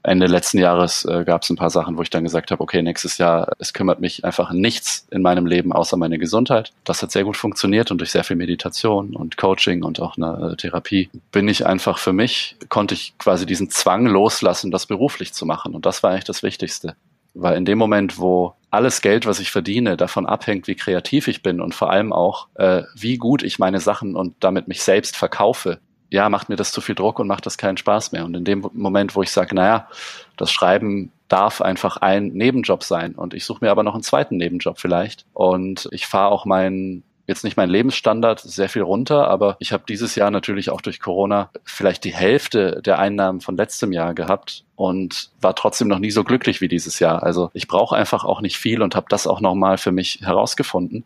Ende 0.02 0.26
letzten 0.26 0.58
Jahres 0.58 1.06
äh, 1.06 1.24
gab 1.24 1.42
es 1.42 1.50
ein 1.50 1.56
paar 1.56 1.70
Sachen, 1.70 1.96
wo 1.96 2.02
ich 2.02 2.10
dann 2.10 2.24
gesagt 2.24 2.50
habe, 2.50 2.62
okay, 2.62 2.82
nächstes 2.82 3.16
Jahr, 3.16 3.52
es 3.58 3.72
kümmert 3.72 4.00
mich 4.00 4.22
einfach 4.26 4.52
nichts 4.52 5.06
in 5.10 5.22
meinem 5.22 5.46
Leben 5.46 5.72
außer 5.72 5.96
meine 5.96 6.18
Gesundheit. 6.18 6.72
Das 6.84 7.02
hat 7.02 7.10
sehr 7.10 7.24
gut 7.24 7.38
funktioniert 7.38 7.90
und 7.90 7.98
durch 7.98 8.10
sehr 8.10 8.24
viel 8.24 8.36
Meditation 8.36 9.16
und 9.16 9.38
Coaching 9.38 9.82
und 9.82 10.00
auch 10.00 10.18
eine 10.18 10.52
äh, 10.52 10.56
Therapie 10.56 11.08
bin 11.32 11.48
ich 11.48 11.64
einfach 11.64 11.96
für 11.96 12.12
mich, 12.12 12.56
konnte 12.68 12.94
ich 12.94 13.14
quasi 13.16 13.46
diesen 13.46 13.70
Zwang 13.70 14.04
loslassen, 14.04 14.70
das 14.70 14.84
beruflich 14.84 15.32
zu 15.32 15.46
machen. 15.46 15.74
Und 15.74 15.86
das 15.86 16.02
war 16.02 16.10
eigentlich 16.10 16.24
das 16.24 16.42
Wichtigste. 16.42 16.94
Weil 17.34 17.56
in 17.56 17.64
dem 17.64 17.78
Moment, 17.78 18.18
wo 18.18 18.54
alles 18.70 19.02
Geld, 19.02 19.26
was 19.26 19.40
ich 19.40 19.50
verdiene, 19.50 19.96
davon 19.96 20.26
abhängt, 20.26 20.66
wie 20.66 20.74
kreativ 20.74 21.28
ich 21.28 21.42
bin 21.42 21.60
und 21.60 21.74
vor 21.74 21.90
allem 21.90 22.12
auch, 22.12 22.48
äh, 22.54 22.82
wie 22.94 23.18
gut 23.18 23.42
ich 23.42 23.58
meine 23.58 23.80
Sachen 23.80 24.16
und 24.16 24.34
damit 24.40 24.68
mich 24.68 24.82
selbst 24.82 25.16
verkaufe, 25.16 25.78
ja, 26.10 26.28
macht 26.28 26.48
mir 26.48 26.56
das 26.56 26.72
zu 26.72 26.80
viel 26.80 26.94
Druck 26.94 27.18
und 27.18 27.26
macht 27.26 27.46
das 27.46 27.58
keinen 27.58 27.76
Spaß 27.76 28.12
mehr. 28.12 28.24
Und 28.24 28.36
in 28.36 28.44
dem 28.44 28.68
Moment, 28.72 29.16
wo 29.16 29.22
ich 29.22 29.32
sage, 29.32 29.54
naja, 29.54 29.88
das 30.36 30.52
Schreiben 30.52 31.10
darf 31.28 31.60
einfach 31.60 31.96
ein 31.96 32.28
Nebenjob 32.28 32.84
sein 32.84 33.14
und 33.14 33.34
ich 33.34 33.44
suche 33.44 33.64
mir 33.64 33.70
aber 33.70 33.82
noch 33.82 33.94
einen 33.94 34.02
zweiten 34.02 34.36
Nebenjob 34.36 34.78
vielleicht 34.78 35.24
und 35.32 35.88
ich 35.90 36.06
fahre 36.06 36.30
auch 36.30 36.44
meinen 36.44 37.02
jetzt 37.26 37.44
nicht 37.44 37.56
mein 37.56 37.70
Lebensstandard 37.70 38.40
sehr 38.40 38.68
viel 38.68 38.82
runter, 38.82 39.28
aber 39.28 39.56
ich 39.58 39.72
habe 39.72 39.84
dieses 39.88 40.14
Jahr 40.14 40.30
natürlich 40.30 40.70
auch 40.70 40.80
durch 40.80 41.00
Corona 41.00 41.50
vielleicht 41.64 42.04
die 42.04 42.14
Hälfte 42.14 42.82
der 42.84 42.98
Einnahmen 42.98 43.40
von 43.40 43.56
letztem 43.56 43.92
Jahr 43.92 44.14
gehabt 44.14 44.64
und 44.76 45.30
war 45.40 45.54
trotzdem 45.54 45.88
noch 45.88 45.98
nie 45.98 46.10
so 46.10 46.24
glücklich 46.24 46.60
wie 46.60 46.68
dieses 46.68 46.98
Jahr. 46.98 47.22
Also 47.22 47.50
ich 47.54 47.68
brauche 47.68 47.96
einfach 47.96 48.24
auch 48.24 48.40
nicht 48.40 48.58
viel 48.58 48.82
und 48.82 48.94
habe 48.94 49.06
das 49.08 49.26
auch 49.26 49.40
nochmal 49.40 49.78
für 49.78 49.92
mich 49.92 50.20
herausgefunden, 50.22 51.04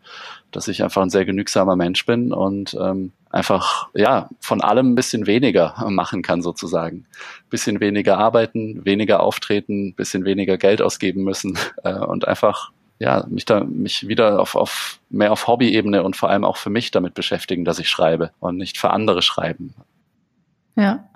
dass 0.51 0.67
ich 0.67 0.83
einfach 0.83 1.01
ein 1.01 1.09
sehr 1.09 1.25
genügsamer 1.25 1.75
Mensch 1.75 2.05
bin 2.05 2.33
und 2.33 2.75
ähm, 2.79 3.11
einfach 3.29 3.87
ja 3.93 4.29
von 4.39 4.61
allem 4.61 4.91
ein 4.91 4.95
bisschen 4.95 5.27
weniger 5.27 5.75
machen 5.89 6.21
kann 6.21 6.41
sozusagen. 6.41 7.05
Bisschen 7.49 7.79
weniger 7.79 8.17
arbeiten, 8.17 8.83
weniger 8.85 9.21
auftreten, 9.21 9.93
bisschen 9.93 10.25
weniger 10.25 10.57
Geld 10.57 10.81
ausgeben 10.81 11.23
müssen 11.23 11.57
äh, 11.83 11.93
und 11.93 12.27
einfach 12.27 12.71
ja, 12.99 13.25
mich 13.29 13.45
da, 13.45 13.63
mich 13.63 14.07
wieder 14.07 14.41
auf, 14.41 14.55
auf, 14.55 14.99
mehr 15.09 15.31
auf 15.31 15.47
Hobby-Ebene 15.47 16.03
und 16.03 16.17
vor 16.17 16.29
allem 16.29 16.43
auch 16.43 16.57
für 16.57 16.69
mich 16.69 16.91
damit 16.91 17.13
beschäftigen, 17.13 17.63
dass 17.63 17.79
ich 17.79 17.89
schreibe 17.89 18.31
und 18.39 18.57
nicht 18.57 18.77
für 18.77 18.91
andere 18.91 19.21
schreiben. 19.21 19.73
Ja. 20.75 21.09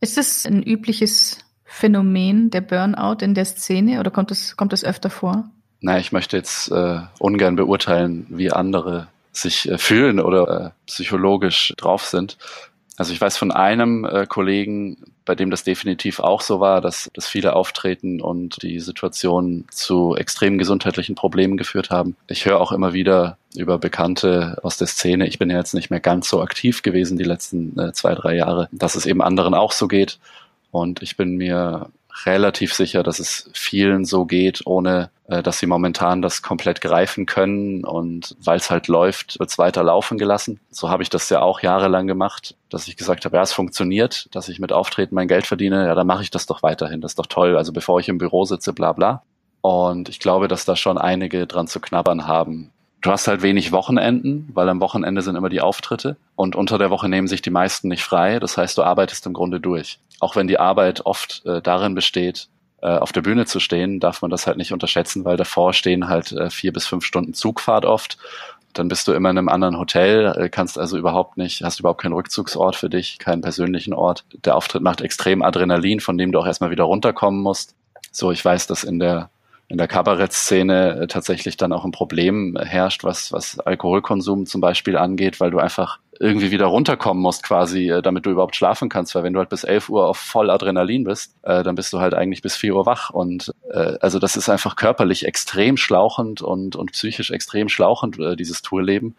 Ist 0.00 0.18
es 0.18 0.44
ein 0.44 0.62
übliches 0.62 1.38
Phänomen 1.64 2.50
der 2.50 2.62
Burnout 2.62 3.24
in 3.24 3.34
der 3.34 3.44
Szene 3.44 4.00
oder 4.00 4.10
kommt 4.10 4.30
es, 4.32 4.56
kommt 4.56 4.72
es 4.72 4.84
öfter 4.84 5.10
vor? 5.10 5.44
Naja, 5.80 6.00
ich 6.00 6.10
möchte 6.10 6.36
jetzt 6.36 6.70
äh, 6.70 7.00
ungern 7.18 7.54
beurteilen, 7.54 8.26
wie 8.28 8.50
andere 8.50 9.06
sich 9.32 9.70
äh, 9.70 9.78
fühlen 9.78 10.18
oder 10.20 10.66
äh, 10.66 10.70
psychologisch 10.86 11.72
drauf 11.76 12.04
sind. 12.04 12.38
Also 13.00 13.14
ich 13.14 13.20
weiß 13.22 13.38
von 13.38 13.50
einem 13.50 14.04
äh, 14.04 14.26
Kollegen, 14.26 14.98
bei 15.24 15.34
dem 15.34 15.50
das 15.50 15.64
definitiv 15.64 16.20
auch 16.20 16.42
so 16.42 16.60
war, 16.60 16.82
dass, 16.82 17.10
dass 17.14 17.26
viele 17.26 17.56
auftreten 17.56 18.20
und 18.20 18.62
die 18.62 18.78
Situation 18.78 19.64
zu 19.70 20.16
extremen 20.16 20.58
gesundheitlichen 20.58 21.14
Problemen 21.14 21.56
geführt 21.56 21.88
haben. 21.88 22.14
Ich 22.26 22.44
höre 22.44 22.60
auch 22.60 22.72
immer 22.72 22.92
wieder 22.92 23.38
über 23.56 23.78
Bekannte 23.78 24.58
aus 24.62 24.76
der 24.76 24.86
Szene, 24.86 25.26
ich 25.28 25.38
bin 25.38 25.48
ja 25.48 25.56
jetzt 25.56 25.72
nicht 25.72 25.88
mehr 25.88 25.98
ganz 25.98 26.28
so 26.28 26.42
aktiv 26.42 26.82
gewesen 26.82 27.16
die 27.16 27.24
letzten 27.24 27.78
äh, 27.80 27.94
zwei, 27.94 28.14
drei 28.14 28.36
Jahre, 28.36 28.68
dass 28.70 28.96
es 28.96 29.06
eben 29.06 29.22
anderen 29.22 29.54
auch 29.54 29.72
so 29.72 29.88
geht. 29.88 30.18
Und 30.70 31.00
ich 31.00 31.16
bin 31.16 31.38
mir 31.38 31.88
relativ 32.24 32.74
sicher, 32.74 33.02
dass 33.02 33.18
es 33.18 33.50
vielen 33.52 34.04
so 34.04 34.24
geht, 34.24 34.62
ohne 34.66 35.10
äh, 35.26 35.42
dass 35.42 35.58
sie 35.58 35.66
momentan 35.66 36.22
das 36.22 36.42
komplett 36.42 36.80
greifen 36.80 37.26
können. 37.26 37.84
Und 37.84 38.36
weil 38.42 38.58
es 38.58 38.70
halt 38.70 38.88
läuft, 38.88 39.38
wird 39.38 39.50
es 39.50 39.58
weiter 39.58 39.82
laufen 39.82 40.18
gelassen. 40.18 40.60
So 40.70 40.90
habe 40.90 41.02
ich 41.02 41.10
das 41.10 41.28
ja 41.30 41.40
auch 41.40 41.60
jahrelang 41.60 42.06
gemacht, 42.06 42.56
dass 42.68 42.88
ich 42.88 42.96
gesagt 42.96 43.24
habe, 43.24 43.36
ja, 43.36 43.42
es 43.42 43.52
funktioniert, 43.52 44.28
dass 44.34 44.48
ich 44.48 44.58
mit 44.58 44.72
Auftreten 44.72 45.14
mein 45.14 45.28
Geld 45.28 45.46
verdiene, 45.46 45.86
ja, 45.86 45.94
dann 45.94 46.06
mache 46.06 46.22
ich 46.22 46.30
das 46.30 46.46
doch 46.46 46.62
weiterhin. 46.62 47.00
Das 47.00 47.12
ist 47.12 47.18
doch 47.18 47.26
toll. 47.26 47.56
Also 47.56 47.72
bevor 47.72 48.00
ich 48.00 48.08
im 48.08 48.18
Büro 48.18 48.44
sitze, 48.44 48.72
bla 48.72 48.92
bla. 48.92 49.22
Und 49.62 50.08
ich 50.08 50.20
glaube, 50.20 50.48
dass 50.48 50.64
da 50.64 50.76
schon 50.76 50.98
einige 50.98 51.46
dran 51.46 51.66
zu 51.66 51.80
knabbern 51.80 52.26
haben. 52.26 52.72
Du 53.00 53.10
hast 53.10 53.28
halt 53.28 53.40
wenig 53.40 53.72
Wochenenden, 53.72 54.50
weil 54.52 54.68
am 54.68 54.80
Wochenende 54.80 55.22
sind 55.22 55.36
immer 55.36 55.48
die 55.48 55.62
Auftritte 55.62 56.16
und 56.36 56.54
unter 56.54 56.76
der 56.76 56.90
Woche 56.90 57.08
nehmen 57.08 57.28
sich 57.28 57.40
die 57.40 57.50
meisten 57.50 57.88
nicht 57.88 58.04
frei. 58.04 58.38
Das 58.38 58.58
heißt, 58.58 58.76
du 58.76 58.82
arbeitest 58.82 59.24
im 59.26 59.32
Grunde 59.32 59.58
durch. 59.58 59.98
Auch 60.20 60.36
wenn 60.36 60.46
die 60.46 60.60
Arbeit 60.60 61.06
oft 61.06 61.42
äh, 61.46 61.62
darin 61.62 61.94
besteht, 61.94 62.48
äh, 62.82 62.88
auf 62.88 63.12
der 63.12 63.22
Bühne 63.22 63.46
zu 63.46 63.58
stehen, 63.58 64.00
darf 64.00 64.20
man 64.20 64.30
das 64.30 64.46
halt 64.46 64.58
nicht 64.58 64.72
unterschätzen, 64.72 65.24
weil 65.24 65.38
davor 65.38 65.72
stehen 65.72 66.08
halt 66.08 66.32
äh, 66.32 66.50
vier 66.50 66.74
bis 66.74 66.86
fünf 66.86 67.04
Stunden 67.06 67.32
Zugfahrt 67.32 67.86
oft. 67.86 68.18
Dann 68.74 68.88
bist 68.88 69.08
du 69.08 69.12
immer 69.12 69.30
in 69.30 69.38
einem 69.38 69.48
anderen 69.48 69.78
Hotel, 69.78 70.34
äh, 70.36 70.48
kannst 70.50 70.78
also 70.78 70.98
überhaupt 70.98 71.38
nicht, 71.38 71.62
hast 71.62 71.80
überhaupt 71.80 72.02
keinen 72.02 72.12
Rückzugsort 72.12 72.76
für 72.76 72.90
dich, 72.90 73.18
keinen 73.18 73.40
persönlichen 73.40 73.94
Ort. 73.94 74.24
Der 74.44 74.56
Auftritt 74.56 74.82
macht 74.82 75.00
extrem 75.00 75.42
Adrenalin, 75.42 76.00
von 76.00 76.18
dem 76.18 76.32
du 76.32 76.38
auch 76.38 76.46
erstmal 76.46 76.70
wieder 76.70 76.84
runterkommen 76.84 77.40
musst. 77.40 77.74
So, 78.12 78.30
ich 78.30 78.44
weiß, 78.44 78.66
dass 78.66 78.84
in 78.84 78.98
der 78.98 79.30
in 79.70 79.78
der 79.78 79.86
Kabarettszene 79.86 81.02
äh, 81.02 81.06
tatsächlich 81.06 81.56
dann 81.56 81.72
auch 81.72 81.84
ein 81.84 81.92
Problem 81.92 82.58
herrscht, 82.60 83.04
was, 83.04 83.32
was 83.32 83.60
Alkoholkonsum 83.60 84.44
zum 84.44 84.60
Beispiel 84.60 84.96
angeht, 84.96 85.38
weil 85.38 85.52
du 85.52 85.58
einfach 85.58 86.00
irgendwie 86.18 86.50
wieder 86.50 86.66
runterkommen 86.66 87.22
musst 87.22 87.44
quasi, 87.44 87.88
äh, 87.88 88.02
damit 88.02 88.26
du 88.26 88.30
überhaupt 88.30 88.56
schlafen 88.56 88.88
kannst, 88.88 89.14
weil 89.14 89.22
wenn 89.22 89.32
du 89.32 89.38
halt 89.38 89.48
bis 89.48 89.62
11 89.62 89.88
Uhr 89.88 90.08
auf 90.08 90.18
voll 90.18 90.50
Adrenalin 90.50 91.04
bist, 91.04 91.36
äh, 91.42 91.62
dann 91.62 91.76
bist 91.76 91.92
du 91.92 92.00
halt 92.00 92.14
eigentlich 92.14 92.42
bis 92.42 92.56
4 92.56 92.74
Uhr 92.74 92.84
wach 92.84 93.10
und 93.10 93.54
äh, 93.70 93.96
also 94.00 94.18
das 94.18 94.36
ist 94.36 94.48
einfach 94.48 94.74
körperlich 94.74 95.24
extrem 95.24 95.76
schlauchend 95.76 96.42
und, 96.42 96.74
und 96.74 96.90
psychisch 96.90 97.30
extrem 97.30 97.68
schlauchend, 97.68 98.18
äh, 98.18 98.34
dieses 98.34 98.62
Tourleben. 98.62 99.14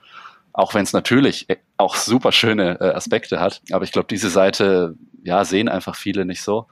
Auch 0.52 0.74
wenn 0.74 0.84
es 0.84 0.92
natürlich 0.92 1.50
äh, 1.50 1.56
auch 1.78 1.96
super 1.96 2.34
schöne 2.34 2.78
äh, 2.82 2.94
Aspekte 2.94 3.40
hat. 3.40 3.62
Aber 3.72 3.86
ich 3.86 3.94
glaube, 3.94 4.10
diese 4.10 4.30
Seite, 4.30 4.96
ja, 5.24 5.46
sehen 5.46 5.70
einfach 5.70 5.96
viele 5.96 6.26
nicht 6.26 6.42
so. 6.42 6.68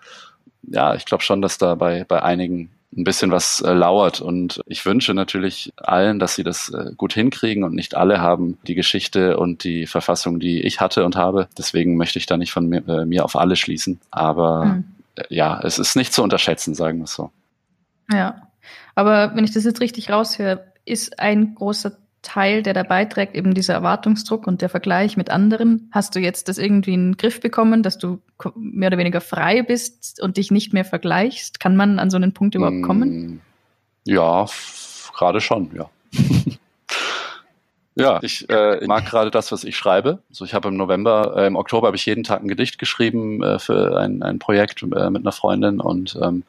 Ja, 0.63 0.95
ich 0.95 1.05
glaube 1.05 1.23
schon, 1.23 1.41
dass 1.41 1.57
da 1.57 1.75
bei, 1.75 2.03
bei 2.03 2.21
einigen 2.21 2.71
ein 2.95 3.03
bisschen 3.03 3.31
was 3.31 3.61
äh, 3.61 3.71
lauert. 3.71 4.21
Und 4.21 4.61
ich 4.65 4.85
wünsche 4.85 5.13
natürlich 5.13 5.71
allen, 5.77 6.19
dass 6.19 6.35
sie 6.35 6.43
das 6.43 6.69
äh, 6.69 6.91
gut 6.97 7.13
hinkriegen 7.13 7.63
und 7.63 7.75
nicht 7.75 7.95
alle 7.95 8.19
haben 8.19 8.57
die 8.67 8.75
Geschichte 8.75 9.37
und 9.37 9.63
die 9.63 9.85
Verfassung, 9.85 10.39
die 10.39 10.61
ich 10.61 10.81
hatte 10.81 11.05
und 11.05 11.15
habe. 11.15 11.47
Deswegen 11.57 11.97
möchte 11.97 12.19
ich 12.19 12.25
da 12.25 12.37
nicht 12.37 12.51
von 12.51 12.67
mir, 12.67 12.87
äh, 12.87 13.05
mir 13.05 13.25
auf 13.25 13.35
alle 13.35 13.55
schließen. 13.55 13.99
Aber 14.09 14.65
mhm. 14.65 14.83
ja, 15.29 15.59
es 15.63 15.77
ist 15.77 15.95
nicht 15.95 16.13
zu 16.13 16.23
unterschätzen, 16.23 16.73
sagen 16.73 16.97
wir 16.97 17.05
es 17.05 17.13
so. 17.13 17.31
Ja, 18.11 18.47
aber 18.95 19.35
wenn 19.35 19.43
ich 19.43 19.53
das 19.53 19.65
jetzt 19.65 19.81
richtig 19.81 20.09
raushöre, 20.09 20.65
ist 20.85 21.19
ein 21.19 21.53
großer 21.53 21.91
Teil, 22.21 22.63
der 22.63 22.73
da 22.73 22.83
beiträgt, 22.83 23.35
eben 23.35 23.53
dieser 23.53 23.73
Erwartungsdruck 23.73 24.45
und 24.45 24.61
der 24.61 24.69
Vergleich 24.69 25.15
mit 25.15 25.29
anderen. 25.29 25.89
Hast 25.91 26.15
du 26.15 26.19
jetzt 26.19 26.49
das 26.49 26.57
irgendwie 26.57 26.93
in 26.93 27.11
den 27.11 27.17
Griff 27.17 27.39
bekommen, 27.39 27.81
dass 27.83 27.97
du 27.97 28.19
mehr 28.55 28.87
oder 28.87 28.97
weniger 28.97 29.21
frei 29.21 29.63
bist 29.63 30.21
und 30.21 30.37
dich 30.37 30.51
nicht 30.51 30.73
mehr 30.73 30.85
vergleichst? 30.85 31.59
Kann 31.59 31.75
man 31.75 31.99
an 31.99 32.09
so 32.09 32.17
einen 32.17 32.33
Punkt 32.33 32.55
überhaupt 32.55 32.81
kommen? 32.81 33.09
Mm, 33.09 33.41
ja, 34.05 34.45
gerade 35.17 35.39
schon, 35.39 35.71
ja. 35.73 35.89
ja, 37.95 38.19
ich 38.21 38.49
äh, 38.49 38.85
mag 38.85 39.05
gerade 39.05 39.31
das, 39.31 39.51
was 39.51 39.63
ich 39.63 39.77
schreibe. 39.77 40.19
Also 40.29 40.43
ich 40.43 40.53
habe 40.53 40.67
im 40.67 40.75
November, 40.75 41.35
äh, 41.37 41.47
im 41.47 41.55
Oktober 41.55 41.87
habe 41.87 41.97
ich 41.97 42.05
jeden 42.05 42.23
Tag 42.23 42.41
ein 42.41 42.47
Gedicht 42.49 42.79
geschrieben 42.79 43.41
äh, 43.41 43.59
für 43.59 43.97
ein, 43.97 44.23
ein 44.23 44.39
Projekt 44.39 44.83
äh, 44.83 45.09
mit 45.09 45.21
einer 45.21 45.31
Freundin 45.31 45.79
und 45.79 46.17
ähm, 46.21 46.43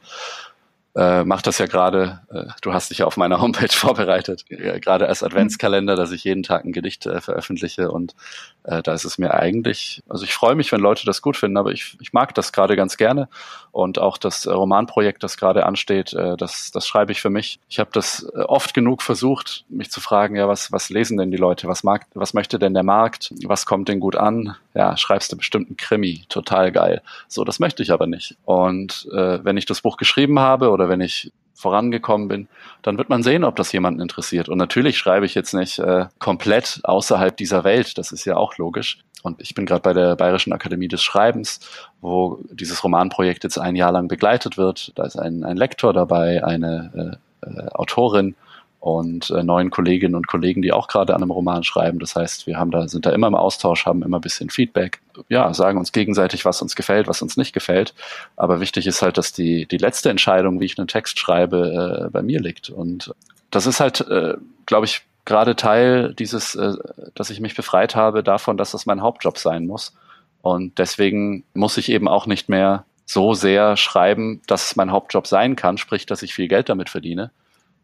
äh, 0.95 1.23
mache 1.23 1.43
das 1.43 1.57
ja 1.57 1.65
gerade, 1.65 2.21
äh, 2.29 2.45
du 2.61 2.73
hast 2.73 2.89
dich 2.89 2.99
ja 2.99 3.05
auf 3.05 3.17
meiner 3.17 3.41
Homepage 3.41 3.71
vorbereitet, 3.71 4.45
äh, 4.49 4.79
gerade 4.79 5.07
als 5.07 5.23
Adventskalender, 5.23 5.95
dass 5.95 6.11
ich 6.11 6.23
jeden 6.23 6.43
Tag 6.43 6.65
ein 6.65 6.73
Gedicht 6.73 7.05
äh, 7.05 7.21
veröffentliche 7.21 7.91
und 7.91 8.15
äh, 8.63 8.81
da 8.81 8.93
ist 8.93 9.05
es 9.05 9.17
mir 9.17 9.33
eigentlich, 9.33 10.03
also 10.09 10.23
ich 10.23 10.33
freue 10.33 10.55
mich, 10.55 10.71
wenn 10.71 10.81
Leute 10.81 11.05
das 11.05 11.21
gut 11.21 11.37
finden, 11.37 11.57
aber 11.57 11.71
ich, 11.71 11.97
ich 11.99 12.13
mag 12.13 12.35
das 12.35 12.51
gerade 12.51 12.75
ganz 12.75 12.97
gerne 12.97 13.29
und 13.71 13.99
auch 13.99 14.17
das 14.17 14.45
äh, 14.45 14.51
Romanprojekt, 14.51 15.23
das 15.23 15.37
gerade 15.37 15.65
ansteht, 15.65 16.13
äh, 16.13 16.35
das, 16.37 16.71
das 16.71 16.85
schreibe 16.87 17.11
ich 17.11 17.21
für 17.21 17.29
mich. 17.29 17.59
Ich 17.69 17.79
habe 17.79 17.89
das 17.93 18.23
äh, 18.35 18.41
oft 18.41 18.73
genug 18.73 19.01
versucht, 19.01 19.65
mich 19.69 19.91
zu 19.91 20.01
fragen, 20.01 20.35
ja, 20.35 20.47
was, 20.47 20.71
was 20.71 20.89
lesen 20.89 21.17
denn 21.17 21.31
die 21.31 21.37
Leute, 21.37 21.67
was 21.67 21.83
mag, 21.83 22.05
was 22.13 22.33
möchte 22.33 22.59
denn 22.59 22.73
der 22.73 22.83
Markt, 22.83 23.33
was 23.45 23.65
kommt 23.65 23.87
denn 23.89 23.99
gut 23.99 24.15
an? 24.15 24.55
Ja, 24.73 24.95
schreibst 24.95 25.31
du 25.31 25.37
bestimmt 25.37 25.67
einen 25.67 25.77
Krimi, 25.77 26.23
total 26.29 26.71
geil. 26.71 27.01
So, 27.27 27.43
das 27.43 27.59
möchte 27.59 27.83
ich 27.83 27.91
aber 27.91 28.07
nicht. 28.07 28.37
Und 28.45 29.07
äh, 29.11 29.43
wenn 29.43 29.57
ich 29.57 29.65
das 29.65 29.81
Buch 29.81 29.97
geschrieben 29.97 30.39
habe 30.39 30.69
oder 30.69 30.87
wenn 30.87 31.01
ich 31.01 31.31
vorangekommen 31.53 32.27
bin, 32.27 32.47
dann 32.81 32.97
wird 32.97 33.09
man 33.09 33.23
sehen, 33.23 33.43
ob 33.43 33.55
das 33.55 33.71
jemanden 33.71 34.01
interessiert. 34.01 34.49
Und 34.49 34.57
natürlich 34.57 34.97
schreibe 34.97 35.25
ich 35.25 35.35
jetzt 35.35 35.53
nicht 35.53 35.79
äh, 35.79 36.05
komplett 36.19 36.79
außerhalb 36.83 37.35
dieser 37.37 37.63
Welt, 37.63 37.97
das 37.97 38.11
ist 38.11 38.25
ja 38.25 38.35
auch 38.37 38.57
logisch. 38.57 38.99
Und 39.23 39.39
ich 39.39 39.53
bin 39.53 39.67
gerade 39.67 39.81
bei 39.81 39.93
der 39.93 40.15
Bayerischen 40.15 40.51
Akademie 40.51 40.87
des 40.87 41.03
Schreibens, 41.03 41.59
wo 42.01 42.39
dieses 42.51 42.83
Romanprojekt 42.83 43.43
jetzt 43.43 43.59
ein 43.59 43.75
Jahr 43.75 43.91
lang 43.91 44.07
begleitet 44.07 44.57
wird. 44.57 44.93
Da 44.95 45.03
ist 45.03 45.17
ein, 45.17 45.43
ein 45.43 45.57
Lektor 45.57 45.93
dabei, 45.93 46.43
eine 46.43 47.19
äh, 47.43 47.47
äh, 47.47 47.67
Autorin 47.69 48.35
und 48.81 49.29
äh, 49.29 49.43
neuen 49.43 49.69
Kolleginnen 49.69 50.15
und 50.15 50.27
Kollegen, 50.27 50.63
die 50.63 50.73
auch 50.73 50.87
gerade 50.87 51.13
an 51.13 51.21
einem 51.21 51.29
Roman 51.29 51.63
schreiben. 51.63 51.99
Das 51.99 52.15
heißt, 52.15 52.47
wir 52.47 52.57
haben 52.57 52.71
da, 52.71 52.87
sind 52.87 53.05
da 53.05 53.11
immer 53.11 53.27
im 53.27 53.35
Austausch, 53.35 53.85
haben 53.85 54.01
immer 54.01 54.17
ein 54.17 54.21
bisschen 54.21 54.49
Feedback, 54.49 55.01
ja, 55.29 55.53
sagen 55.53 55.77
uns 55.77 55.91
gegenseitig, 55.91 56.45
was 56.45 56.63
uns 56.63 56.75
gefällt, 56.75 57.07
was 57.07 57.21
uns 57.21 57.37
nicht 57.37 57.53
gefällt. 57.53 57.93
Aber 58.35 58.59
wichtig 58.59 58.87
ist 58.87 59.03
halt, 59.03 59.19
dass 59.19 59.33
die, 59.33 59.67
die 59.67 59.77
letzte 59.77 60.09
Entscheidung, 60.09 60.59
wie 60.59 60.65
ich 60.65 60.79
einen 60.79 60.87
Text 60.87 61.19
schreibe, 61.19 62.07
äh, 62.07 62.09
bei 62.09 62.23
mir 62.23 62.39
liegt. 62.39 62.71
Und 62.71 63.13
das 63.51 63.67
ist 63.67 63.79
halt, 63.79 64.01
äh, 64.01 64.33
glaube 64.65 64.87
ich, 64.87 65.03
gerade 65.25 65.55
Teil 65.55 66.15
dieses, 66.15 66.55
äh, 66.55 66.73
dass 67.13 67.29
ich 67.29 67.39
mich 67.39 67.55
befreit 67.55 67.95
habe 67.95 68.23
davon, 68.23 68.57
dass 68.57 68.71
das 68.71 68.87
mein 68.87 69.01
Hauptjob 69.01 69.37
sein 69.37 69.67
muss. 69.67 69.93
Und 70.41 70.79
deswegen 70.79 71.43
muss 71.53 71.77
ich 71.77 71.91
eben 71.91 72.07
auch 72.07 72.25
nicht 72.25 72.49
mehr 72.49 72.85
so 73.05 73.35
sehr 73.35 73.77
schreiben, 73.77 74.41
dass 74.47 74.71
es 74.71 74.75
mein 74.75 74.91
Hauptjob 74.91 75.27
sein 75.27 75.55
kann, 75.55 75.77
sprich, 75.77 76.07
dass 76.07 76.23
ich 76.23 76.33
viel 76.33 76.47
Geld 76.47 76.67
damit 76.67 76.89
verdiene, 76.89 77.29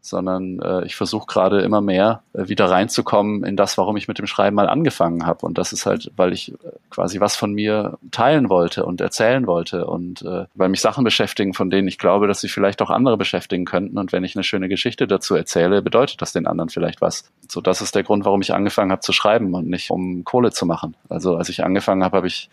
sondern 0.00 0.60
äh, 0.60 0.84
ich 0.84 0.96
versuche 0.96 1.26
gerade 1.26 1.60
immer 1.60 1.80
mehr 1.80 2.22
äh, 2.32 2.48
wieder 2.48 2.70
reinzukommen 2.70 3.44
in 3.44 3.56
das, 3.56 3.78
warum 3.78 3.96
ich 3.96 4.08
mit 4.08 4.18
dem 4.18 4.26
Schreiben 4.26 4.56
mal 4.56 4.68
angefangen 4.68 5.26
habe. 5.26 5.44
Und 5.44 5.58
das 5.58 5.72
ist 5.72 5.86
halt, 5.86 6.10
weil 6.16 6.32
ich 6.32 6.52
äh, 6.52 6.56
quasi 6.90 7.20
was 7.20 7.36
von 7.36 7.52
mir 7.52 7.98
teilen 8.10 8.48
wollte 8.48 8.84
und 8.84 9.00
erzählen 9.00 9.46
wollte 9.46 9.86
und 9.86 10.22
äh, 10.22 10.46
weil 10.54 10.68
mich 10.68 10.80
Sachen 10.80 11.04
beschäftigen, 11.04 11.54
von 11.54 11.70
denen 11.70 11.88
ich 11.88 11.98
glaube, 11.98 12.26
dass 12.26 12.40
sie 12.40 12.48
vielleicht 12.48 12.80
auch 12.82 12.90
andere 12.90 13.16
beschäftigen 13.16 13.64
könnten. 13.64 13.98
Und 13.98 14.12
wenn 14.12 14.24
ich 14.24 14.36
eine 14.36 14.44
schöne 14.44 14.68
Geschichte 14.68 15.06
dazu 15.06 15.34
erzähle, 15.34 15.82
bedeutet 15.82 16.22
das 16.22 16.32
den 16.32 16.46
anderen 16.46 16.70
vielleicht 16.70 17.00
was. 17.00 17.30
So, 17.48 17.60
das 17.60 17.80
ist 17.80 17.94
der 17.94 18.02
Grund, 18.02 18.24
warum 18.24 18.40
ich 18.40 18.54
angefangen 18.54 18.92
habe 18.92 19.00
zu 19.00 19.12
schreiben 19.12 19.54
und 19.54 19.68
nicht 19.68 19.90
um 19.90 20.24
Kohle 20.24 20.52
zu 20.52 20.66
machen. 20.66 20.94
Also 21.08 21.36
als 21.36 21.48
ich 21.48 21.64
angefangen 21.64 22.04
habe, 22.04 22.16
habe 22.16 22.26
ich 22.26 22.48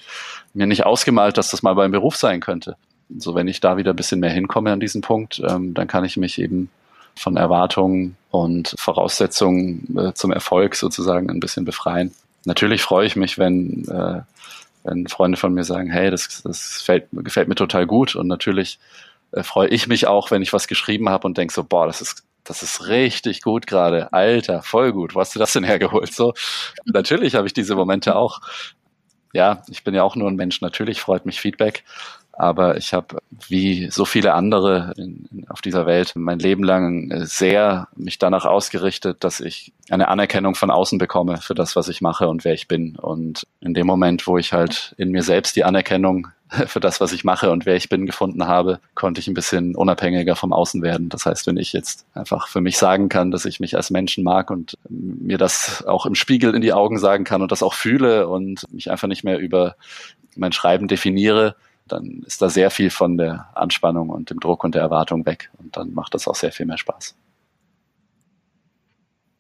mir 0.54 0.68
nicht 0.68 0.86
ausgemalt, 0.86 1.38
dass 1.38 1.52
das 1.52 1.64
mal 1.64 1.76
beim 1.76 1.92
Beruf 1.92 2.16
sein 2.16 2.40
könnte. 2.40 2.76
So, 3.18 3.36
wenn 3.36 3.48
ich 3.48 3.60
da 3.60 3.78
wieder 3.78 3.94
ein 3.94 3.96
bisschen 3.96 4.20
mehr 4.20 4.32
hinkomme 4.32 4.72
an 4.72 4.80
diesen 4.80 5.02
Punkt, 5.02 5.42
ähm, 5.48 5.74
dann 5.76 5.88
kann 5.88 6.06
ich 6.06 6.18
mich 6.18 6.42
eben 6.42 6.70
von 7.18 7.38
Erwartungen 7.38 8.18
und 8.32 8.76
Voraussetzungen 8.78 9.98
äh, 9.98 10.14
zum 10.14 10.32
Erfolg 10.32 10.76
sozusagen 10.76 11.30
ein 11.30 11.40
bisschen 11.40 11.66
befreien. 11.66 12.14
Natürlich 12.46 12.82
freue 12.82 13.08
ich 13.08 13.16
mich, 13.16 13.38
wenn, 13.38 13.88
äh, 13.88 14.22
wenn 14.84 15.08
Freunde 15.08 15.38
von 15.38 15.54
mir 15.54 15.64
sagen, 15.64 15.90
hey, 15.90 16.12
das, 16.12 16.44
das 16.44 16.82
fällt, 16.82 17.08
gefällt 17.12 17.48
mir 17.48 17.56
total 17.56 17.88
gut. 17.88 18.16
Und 18.16 18.28
natürlich 18.28 18.80
äh, 19.32 19.44
freue 19.44 19.70
ich 19.70 19.88
mich 19.88 20.08
auch, 20.08 20.32
wenn 20.32 20.42
ich 20.42 20.54
was 20.54 20.68
geschrieben 20.68 21.10
habe 21.10 21.28
und 21.28 21.38
denke 21.38 21.54
so, 21.54 21.64
boah, 21.64 21.88
das 21.88 22.02
ist 22.02 22.24
das 22.46 22.62
ist 22.62 22.88
richtig 22.88 23.42
gut 23.42 23.68
gerade. 23.68 24.14
Alter, 24.14 24.62
voll 24.62 24.94
gut. 24.94 25.16
Wo 25.16 25.20
hast 25.20 25.36
du 25.36 25.40
das 25.40 25.54
denn 25.54 25.64
hergeholt? 25.64 26.14
So, 26.14 26.34
natürlich 26.86 27.36
habe 27.36 27.48
ich 27.48 27.54
diese 27.54 27.76
Momente 27.76 28.16
auch. 28.16 28.40
Ja, 29.34 29.64
ich 29.68 29.84
bin 29.84 29.94
ja 29.94 30.04
auch 30.04 30.16
nur 30.16 30.30
ein 30.30 30.36
Mensch. 30.36 30.62
Natürlich 30.62 31.02
freut 31.02 31.26
mich 31.26 31.42
Feedback. 31.42 31.84
Aber 32.38 32.76
ich 32.76 32.94
habe, 32.94 33.20
wie 33.48 33.90
so 33.90 34.04
viele 34.04 34.34
andere 34.34 34.94
in, 34.98 35.28
in, 35.32 35.48
auf 35.48 35.62
dieser 35.62 35.86
Welt, 35.86 36.14
mein 36.16 36.40
Leben 36.40 36.64
lang 36.64 37.26
sehr 37.26 37.88
mich 37.96 38.20
danach 38.20 38.46
ausgerichtet, 38.46 39.24
dass 39.24 39.40
ich 39.40 39.72
eine 39.90 40.10
Anerkennung 40.10 40.56
von 40.56 40.70
außen 40.70 40.98
bekomme 40.98 41.38
für 41.38 41.56
das, 41.56 41.76
was 41.76 41.88
ich 41.88 42.02
mache 42.02 42.28
und 42.28 42.44
wer 42.44 42.54
ich 42.54 42.68
bin. 42.68 42.98
Und 42.98 43.48
in 43.62 43.74
dem 43.74 43.88
Moment, 43.88 44.28
wo 44.28 44.38
ich 44.38 44.52
halt 44.52 44.94
in 44.98 45.12
mir 45.12 45.24
selbst 45.24 45.56
die 45.56 45.64
Anerkennung 45.64 46.28
für 46.68 46.82
das, 46.82 47.00
was 47.00 47.14
ich 47.14 47.24
mache 47.24 47.52
und 47.52 47.66
wer 47.66 47.78
ich 47.78 47.88
bin, 47.88 48.06
gefunden 48.06 48.48
habe, 48.48 48.80
konnte 48.96 49.22
ich 49.22 49.28
ein 49.28 49.34
bisschen 49.34 49.74
unabhängiger 49.74 50.36
vom 50.36 50.52
Außen 50.52 50.82
werden. 50.82 51.08
Das 51.08 51.26
heißt, 51.26 51.48
wenn 51.48 51.58
ich 51.58 51.72
jetzt 51.72 52.06
einfach 52.14 52.50
für 52.50 52.60
mich 52.60 52.78
sagen 52.78 53.08
kann, 53.08 53.32
dass 53.32 53.46
ich 53.46 53.62
mich 53.62 53.78
als 53.78 53.92
Menschen 53.92 54.26
mag 54.26 54.52
und 54.52 54.78
mir 54.90 55.38
das 55.38 55.86
auch 55.88 56.06
im 56.06 56.16
Spiegel 56.16 56.54
in 56.54 56.62
die 56.62 56.74
Augen 56.74 57.00
sagen 57.00 57.24
kann 57.24 57.42
und 57.42 57.54
das 57.54 57.64
auch 57.64 57.74
fühle 57.74 58.28
und 58.28 58.72
mich 58.74 58.92
einfach 58.92 59.08
nicht 59.08 59.24
mehr 59.24 59.40
über 59.40 59.76
mein 60.36 60.52
Schreiben 60.52 60.90
definiere, 60.90 61.56
dann 61.88 62.24
ist 62.26 62.42
da 62.42 62.50
sehr 62.50 62.72
viel 62.72 62.90
von 62.90 63.18
der 63.18 63.50
Anspannung 63.54 64.10
und 64.10 64.30
dem 64.30 64.40
Druck 64.40 64.64
und 64.64 64.76
der 64.76 64.82
Erwartung 64.82 65.26
weg. 65.26 65.52
Und 65.58 65.78
dann 65.78 65.94
macht 65.94 66.14
das 66.14 66.28
auch 66.28 66.36
sehr 66.36 66.52
viel 66.52 66.66
mehr 66.66 66.78
Spaß. 66.78 67.16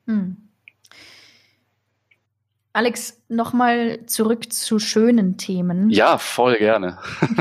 Hm. 0.05 0.38
Alex, 2.73 3.21
nochmal 3.29 4.05
zurück 4.05 4.51
zu 4.51 4.79
schönen 4.79 5.38
Themen. 5.38 5.89
Ja, 5.89 6.17
voll 6.17 6.58
gerne. 6.58 6.99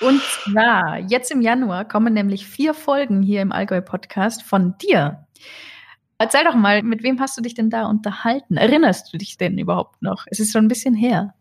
und 0.00 0.22
zwar, 0.22 0.98
jetzt 0.98 1.30
im 1.30 1.42
Januar 1.42 1.86
kommen 1.86 2.14
nämlich 2.14 2.46
vier 2.46 2.72
Folgen 2.72 3.22
hier 3.22 3.42
im 3.42 3.52
Allgäu-Podcast 3.52 4.42
von 4.42 4.76
dir. 4.78 5.26
Erzähl 6.18 6.44
doch 6.44 6.54
mal, 6.54 6.82
mit 6.82 7.02
wem 7.02 7.20
hast 7.20 7.36
du 7.36 7.42
dich 7.42 7.52
denn 7.52 7.68
da 7.68 7.84
unterhalten? 7.84 8.56
Erinnerst 8.56 9.12
du 9.12 9.18
dich 9.18 9.36
denn 9.36 9.58
überhaupt 9.58 10.00
noch? 10.00 10.24
Es 10.30 10.40
ist 10.40 10.52
schon 10.52 10.64
ein 10.64 10.68
bisschen 10.68 10.94
her. 10.94 11.34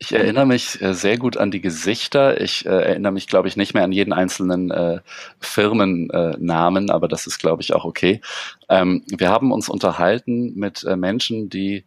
Ich 0.00 0.12
erinnere 0.12 0.46
mich 0.46 0.80
äh, 0.80 0.94
sehr 0.94 1.18
gut 1.18 1.36
an 1.36 1.50
die 1.50 1.60
Gesichter. 1.60 2.40
Ich 2.40 2.64
äh, 2.64 2.68
erinnere 2.68 3.12
mich, 3.12 3.26
glaube 3.26 3.48
ich, 3.48 3.56
nicht 3.56 3.74
mehr 3.74 3.82
an 3.82 3.90
jeden 3.90 4.12
einzelnen 4.12 4.70
äh, 4.70 5.00
Firmennamen, 5.40 6.88
äh, 6.88 6.92
aber 6.92 7.08
das 7.08 7.26
ist, 7.26 7.38
glaube 7.38 7.62
ich, 7.62 7.74
auch 7.74 7.84
okay. 7.84 8.20
Ähm, 8.68 9.02
wir 9.08 9.28
haben 9.28 9.50
uns 9.50 9.68
unterhalten 9.68 10.54
mit 10.54 10.84
äh, 10.84 10.94
Menschen, 10.94 11.50
die 11.50 11.84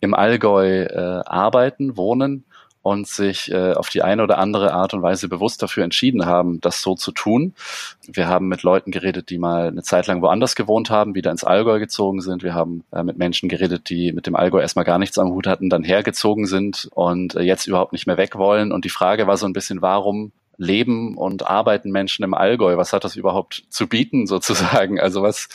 im 0.00 0.12
Allgäu 0.12 0.86
arbeiten, 1.24 1.96
wohnen 1.96 2.44
und 2.84 3.08
sich 3.08 3.50
äh, 3.50 3.72
auf 3.72 3.88
die 3.88 4.02
eine 4.02 4.22
oder 4.22 4.36
andere 4.36 4.74
Art 4.74 4.92
und 4.92 5.00
Weise 5.00 5.26
bewusst 5.26 5.62
dafür 5.62 5.84
entschieden 5.84 6.26
haben, 6.26 6.60
das 6.60 6.82
so 6.82 6.94
zu 6.94 7.12
tun. 7.12 7.54
Wir 8.06 8.28
haben 8.28 8.46
mit 8.46 8.62
Leuten 8.62 8.90
geredet, 8.90 9.30
die 9.30 9.38
mal 9.38 9.68
eine 9.68 9.82
Zeit 9.82 10.06
lang 10.06 10.20
woanders 10.20 10.54
gewohnt 10.54 10.90
haben, 10.90 11.14
wieder 11.14 11.30
ins 11.30 11.44
Allgäu 11.44 11.78
gezogen 11.78 12.20
sind. 12.20 12.42
Wir 12.42 12.52
haben 12.52 12.84
äh, 12.92 13.02
mit 13.02 13.16
Menschen 13.16 13.48
geredet, 13.48 13.88
die 13.88 14.12
mit 14.12 14.26
dem 14.26 14.36
Allgäu 14.36 14.60
erstmal 14.60 14.84
gar 14.84 14.98
nichts 14.98 15.18
am 15.18 15.30
Hut 15.30 15.46
hatten, 15.46 15.70
dann 15.70 15.82
hergezogen 15.82 16.46
sind 16.46 16.90
und 16.92 17.34
äh, 17.36 17.40
jetzt 17.40 17.66
überhaupt 17.66 17.94
nicht 17.94 18.06
mehr 18.06 18.18
weg 18.18 18.36
wollen. 18.36 18.70
Und 18.70 18.84
die 18.84 18.90
Frage 18.90 19.26
war 19.26 19.38
so 19.38 19.46
ein 19.46 19.54
bisschen, 19.54 19.80
warum 19.80 20.32
leben 20.58 21.16
und 21.16 21.46
arbeiten 21.46 21.90
Menschen 21.90 22.22
im 22.22 22.34
Allgäu? 22.34 22.76
Was 22.76 22.92
hat 22.92 23.04
das 23.04 23.16
überhaupt 23.16 23.64
zu 23.70 23.86
bieten 23.86 24.26
sozusagen? 24.26 25.00
Also 25.00 25.22
was, 25.22 25.48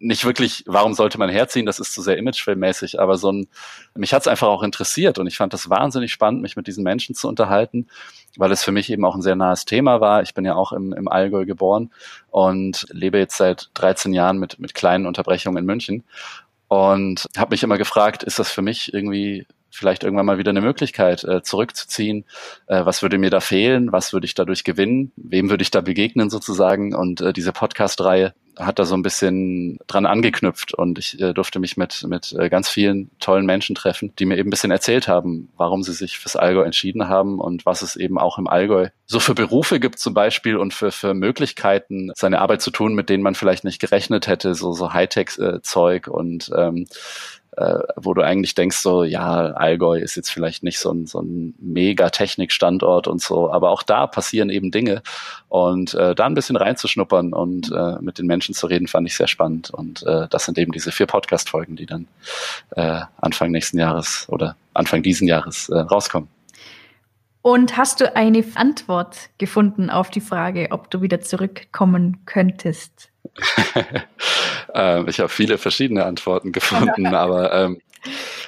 nicht 0.00 0.24
wirklich, 0.24 0.64
warum 0.66 0.94
sollte 0.94 1.18
man 1.18 1.28
herziehen, 1.28 1.66
das 1.66 1.78
ist 1.78 1.92
zu 1.92 2.02
sehr 2.02 2.18
imagefilmmäßig, 2.18 3.00
aber 3.00 3.16
so 3.16 3.32
ein, 3.32 3.48
mich 3.94 4.14
hat 4.14 4.22
es 4.22 4.28
einfach 4.28 4.48
auch 4.48 4.62
interessiert 4.62 5.18
und 5.18 5.26
ich 5.26 5.36
fand 5.36 5.52
das 5.52 5.70
wahnsinnig 5.70 6.12
spannend, 6.12 6.42
mich 6.42 6.56
mit 6.56 6.66
diesen 6.66 6.84
Menschen 6.84 7.14
zu 7.14 7.28
unterhalten, 7.28 7.88
weil 8.36 8.52
es 8.52 8.62
für 8.62 8.72
mich 8.72 8.90
eben 8.90 9.04
auch 9.04 9.14
ein 9.14 9.22
sehr 9.22 9.36
nahes 9.36 9.64
Thema 9.64 10.00
war. 10.00 10.22
Ich 10.22 10.34
bin 10.34 10.44
ja 10.44 10.54
auch 10.54 10.72
im, 10.72 10.92
im 10.92 11.08
Allgäu 11.08 11.44
geboren 11.44 11.90
und 12.30 12.86
lebe 12.90 13.18
jetzt 13.18 13.36
seit 13.36 13.70
13 13.74 14.12
Jahren 14.12 14.38
mit, 14.38 14.58
mit 14.58 14.74
kleinen 14.74 15.06
Unterbrechungen 15.06 15.58
in 15.58 15.66
München 15.66 16.04
und 16.68 17.26
habe 17.36 17.50
mich 17.50 17.62
immer 17.62 17.78
gefragt, 17.78 18.22
ist 18.22 18.38
das 18.38 18.50
für 18.50 18.62
mich 18.62 18.92
irgendwie 18.92 19.46
vielleicht 19.70 20.04
irgendwann 20.04 20.26
mal 20.26 20.38
wieder 20.38 20.50
eine 20.50 20.60
Möglichkeit, 20.60 21.24
äh, 21.24 21.42
zurückzuziehen. 21.42 22.24
Äh, 22.66 22.84
was 22.84 23.02
würde 23.02 23.18
mir 23.18 23.30
da 23.30 23.40
fehlen? 23.40 23.92
Was 23.92 24.12
würde 24.12 24.24
ich 24.24 24.34
dadurch 24.34 24.64
gewinnen? 24.64 25.12
Wem 25.16 25.50
würde 25.50 25.62
ich 25.62 25.70
da 25.70 25.80
begegnen 25.80 26.30
sozusagen? 26.30 26.94
Und 26.94 27.20
äh, 27.20 27.32
diese 27.32 27.52
Podcast-Reihe 27.52 28.34
hat 28.58 28.78
da 28.78 28.84
so 28.84 28.96
ein 28.96 29.02
bisschen 29.02 29.78
dran 29.86 30.06
angeknüpft 30.06 30.74
und 30.74 30.98
ich 30.98 31.20
äh, 31.20 31.32
durfte 31.32 31.60
mich 31.60 31.76
mit, 31.76 32.04
mit 32.08 32.32
äh, 32.32 32.48
ganz 32.48 32.68
vielen 32.68 33.10
tollen 33.20 33.46
Menschen 33.46 33.74
treffen, 33.74 34.12
die 34.18 34.26
mir 34.26 34.36
eben 34.36 34.48
ein 34.48 34.50
bisschen 34.50 34.70
erzählt 34.70 35.06
haben, 35.06 35.48
warum 35.56 35.82
sie 35.82 35.92
sich 35.92 36.18
fürs 36.18 36.36
Allgäu 36.36 36.62
entschieden 36.62 37.08
haben 37.08 37.38
und 37.38 37.66
was 37.66 37.82
es 37.82 37.96
eben 37.96 38.18
auch 38.18 38.38
im 38.38 38.48
Allgäu 38.48 38.88
so 39.06 39.20
für 39.20 39.34
Berufe 39.34 39.80
gibt 39.80 39.98
zum 39.98 40.12
Beispiel 40.12 40.56
und 40.56 40.74
für, 40.74 40.90
für 40.90 41.14
Möglichkeiten, 41.14 42.10
seine 42.14 42.40
Arbeit 42.40 42.60
zu 42.60 42.70
tun, 42.70 42.94
mit 42.94 43.08
denen 43.08 43.22
man 43.22 43.34
vielleicht 43.34 43.64
nicht 43.64 43.80
gerechnet 43.80 44.26
hätte, 44.26 44.54
so, 44.54 44.72
so 44.72 44.92
Hightech-Zeug 44.92 46.08
und 46.08 46.50
ähm, 46.54 46.86
äh, 47.58 47.80
wo 47.96 48.14
du 48.14 48.22
eigentlich 48.22 48.54
denkst, 48.54 48.76
so, 48.78 49.02
ja, 49.02 49.50
Allgäu 49.52 49.98
ist 49.98 50.14
jetzt 50.14 50.30
vielleicht 50.30 50.62
nicht 50.62 50.78
so 50.78 50.92
ein, 50.92 51.06
so 51.06 51.20
ein 51.20 51.54
mega 51.58 52.08
Technikstandort 52.10 53.08
und 53.08 53.20
so, 53.20 53.50
aber 53.50 53.70
auch 53.70 53.82
da 53.82 54.06
passieren 54.06 54.48
eben 54.48 54.70
Dinge. 54.70 55.02
Und 55.48 55.94
äh, 55.94 56.14
da 56.14 56.26
ein 56.26 56.34
bisschen 56.34 56.56
reinzuschnuppern 56.56 57.32
und 57.32 57.72
äh, 57.72 57.96
mit 58.00 58.18
den 58.18 58.26
Menschen 58.26 58.54
zu 58.54 58.68
reden, 58.68 58.86
fand 58.86 59.08
ich 59.08 59.16
sehr 59.16 59.26
spannend. 59.26 59.70
Und 59.70 60.04
äh, 60.04 60.28
das 60.30 60.44
sind 60.44 60.56
eben 60.56 60.70
diese 60.70 60.92
vier 60.92 61.06
Podcast-Folgen, 61.06 61.74
die 61.74 61.86
dann 61.86 62.06
äh, 62.76 63.00
Anfang 63.16 63.50
nächsten 63.50 63.78
Jahres 63.78 64.26
oder 64.28 64.54
Anfang 64.74 65.02
diesen 65.02 65.26
Jahres 65.26 65.68
äh, 65.68 65.78
rauskommen. 65.78 66.28
Und 67.42 67.76
hast 67.76 68.00
du 68.00 68.14
eine 68.14 68.44
Antwort 68.54 69.30
gefunden 69.38 69.90
auf 69.90 70.10
die 70.10 70.20
Frage, 70.20 70.68
ob 70.70 70.90
du 70.90 71.02
wieder 71.02 71.20
zurückkommen 71.20 72.18
könntest? 72.24 73.10
ähm, 74.74 75.08
ich 75.08 75.20
habe 75.20 75.28
viele 75.28 75.58
verschiedene 75.58 76.04
Antworten 76.04 76.52
gefunden, 76.52 77.06
aber 77.14 77.52
ähm, 77.52 77.80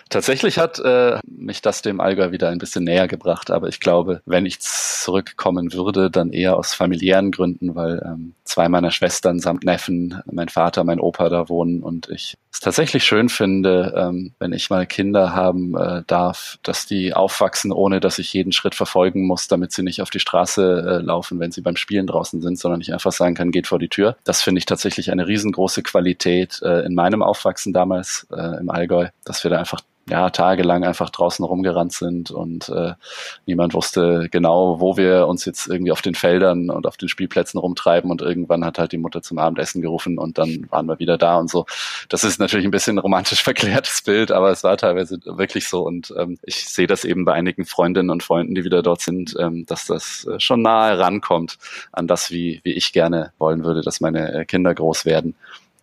Tatsächlich 0.09 0.59
hat 0.59 0.81
äh, 0.81 1.18
mich 1.24 1.62
das 1.62 1.83
dem 1.83 2.00
Allgäu 2.00 2.33
wieder 2.33 2.48
ein 2.48 2.59
bisschen 2.59 2.83
näher 2.83 3.07
gebracht, 3.07 3.50
aber 3.50 3.68
ich 3.68 3.79
glaube, 3.79 4.22
wenn 4.26 4.44
ich 4.44 4.61
zurückkommen 4.61 5.72
würde, 5.72 6.11
dann 6.11 6.33
eher 6.33 6.57
aus 6.57 6.74
familiären 6.74 7.31
Gründen, 7.31 7.76
weil 7.76 8.03
ähm, 8.05 8.35
zwei 8.44 8.68
meiner 8.68 8.90
Schwestern 8.90 9.38
samt 9.38 9.64
Neffen, 9.64 10.20
mein 10.26 10.48
Vater, 10.48 10.83
mein 10.83 10.98
Opa 10.98 11.29
da 11.29 11.48
wohnen 11.48 11.83
und 11.83 12.09
ich 12.09 12.37
es 12.52 12.60
tatsächlich 12.60 13.04
schön 13.04 13.28
finde, 13.28 13.94
ähm, 13.96 14.32
wenn 14.38 14.52
ich 14.52 14.70
mal 14.70 14.86
Kinder 14.86 15.34
haben 15.34 15.76
äh, 15.76 16.02
darf, 16.06 16.58
dass 16.62 16.86
die 16.86 17.14
aufwachsen, 17.14 17.70
ohne 17.70 18.00
dass 18.00 18.18
ich 18.18 18.32
jeden 18.32 18.52
Schritt 18.52 18.74
verfolgen 18.74 19.24
muss, 19.24 19.46
damit 19.46 19.72
sie 19.72 19.82
nicht 19.82 20.02
auf 20.02 20.10
die 20.10 20.18
Straße 20.18 21.00
äh, 21.00 21.04
laufen, 21.04 21.38
wenn 21.38 21.52
sie 21.52 21.60
beim 21.60 21.76
Spielen 21.76 22.08
draußen 22.08 22.40
sind, 22.42 22.58
sondern 22.58 22.80
ich 22.80 22.92
einfach 22.92 23.12
sagen 23.12 23.34
kann, 23.34 23.52
geht 23.52 23.68
vor 23.68 23.78
die 23.78 23.88
Tür. 23.88 24.16
Das 24.24 24.42
finde 24.42 24.58
ich 24.58 24.66
tatsächlich 24.66 25.12
eine 25.12 25.28
riesengroße 25.28 25.82
Qualität 25.82 26.60
äh, 26.62 26.84
in 26.84 26.94
meinem 26.94 27.22
Aufwachsen 27.22 27.72
damals 27.72 28.26
äh, 28.32 28.58
im 28.58 28.68
Allgäu, 28.70 29.08
dass 29.24 29.44
wir 29.44 29.50
da 29.50 29.58
einfach 29.58 29.80
ja, 30.11 30.31
tagelang 30.31 30.85
einfach 30.85 31.11
draußen 31.11 31.44
rumgerannt 31.44 31.92
sind 31.92 32.31
und 32.31 32.68
äh, 32.68 32.94
niemand 33.46 33.75
wusste 33.75 34.29
genau, 34.31 34.81
wo 34.81 34.96
wir 34.96 35.27
uns 35.29 35.44
jetzt 35.44 35.68
irgendwie 35.68 35.92
auf 35.92 36.03
den 36.03 36.14
Feldern 36.14 36.68
und 36.68 36.87
auf 36.87 36.96
den 36.96 37.09
Spielplätzen 37.09 37.59
rumtreiben 37.61 38.11
und 38.11 38.20
irgendwann 38.20 38.64
hat 38.64 38.79
halt 38.79 38.92
die 38.92 38.99
Mutter 38.99 39.23
zum 39.23 39.38
Abendessen 39.38 39.83
gerufen 39.83 40.18
und 40.18 40.38
dann 40.38 40.66
waren 40.70 40.87
wir 40.87 40.99
wieder 40.99 41.16
da 41.16 41.37
und 41.37 41.49
so. 41.49 41.66
Das 42.09 42.25
ist 42.25 42.40
natürlich 42.40 42.66
ein 42.66 42.73
bisschen 42.73 42.99
romantisch 42.99 43.42
verklärtes 43.51 44.03
Bild, 44.03 44.33
aber 44.33 44.51
es 44.51 44.64
war 44.64 44.77
teilweise 44.77 45.18
wirklich 45.25 45.68
so 45.68 45.83
und 45.87 46.12
ähm, 46.18 46.38
ich 46.42 46.68
sehe 46.68 46.87
das 46.88 47.05
eben 47.05 47.25
bei 47.25 47.33
einigen 47.33 47.64
Freundinnen 47.64 48.11
und 48.11 48.23
Freunden, 48.23 48.55
die 48.55 48.64
wieder 48.64 48.83
dort 48.83 49.01
sind, 49.01 49.37
ähm, 49.38 49.64
dass 49.66 49.87
das 49.87 50.27
äh, 50.27 50.40
schon 50.40 50.62
nahe 50.62 50.99
rankommt 50.99 51.59
an 51.92 52.09
das, 52.09 52.31
wie, 52.31 52.61
wie 52.64 52.73
ich 52.73 52.92
gerne 52.92 53.33
wollen 53.38 53.64
würde, 53.64 53.83
dass 53.83 54.01
meine 54.01 54.33
äh, 54.33 54.44
Kinder 54.44 54.75
groß 54.75 55.05
werden. 55.05 55.35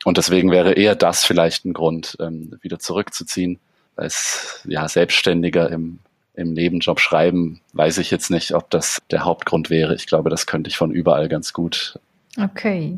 Und 0.03 0.17
deswegen 0.17 0.51
wäre 0.51 0.73
eher 0.73 0.95
das 0.95 1.23
vielleicht 1.23 1.65
ein 1.65 1.73
Grund, 1.73 2.17
ähm, 2.19 2.57
wieder 2.61 2.79
zurückzuziehen 2.79 3.59
als 3.97 4.61
ja, 4.67 4.87
Selbstständiger 4.87 5.69
im, 5.69 5.99
im 6.33 6.53
Nebenjob 6.53 6.99
schreiben, 6.99 7.61
weiß 7.73 7.97
ich 7.97 8.11
jetzt 8.11 8.29
nicht, 8.29 8.53
ob 8.53 8.69
das 8.69 9.01
der 9.11 9.25
Hauptgrund 9.25 9.69
wäre. 9.69 9.95
Ich 9.95 10.07
glaube, 10.07 10.29
das 10.29 10.45
könnte 10.45 10.69
ich 10.69 10.77
von 10.77 10.91
überall 10.91 11.29
ganz 11.29 11.53
gut. 11.53 11.99
Okay. 12.41 12.97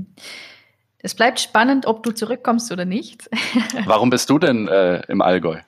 Es 1.02 1.16
bleibt 1.16 1.40
spannend, 1.40 1.86
ob 1.86 2.04
du 2.04 2.12
zurückkommst 2.12 2.72
oder 2.72 2.86
nicht. 2.86 3.30
Warum 3.86 4.10
bist 4.10 4.30
du 4.30 4.38
denn 4.38 4.68
äh, 4.68 5.02
im 5.08 5.22
Allgäu? 5.22 5.60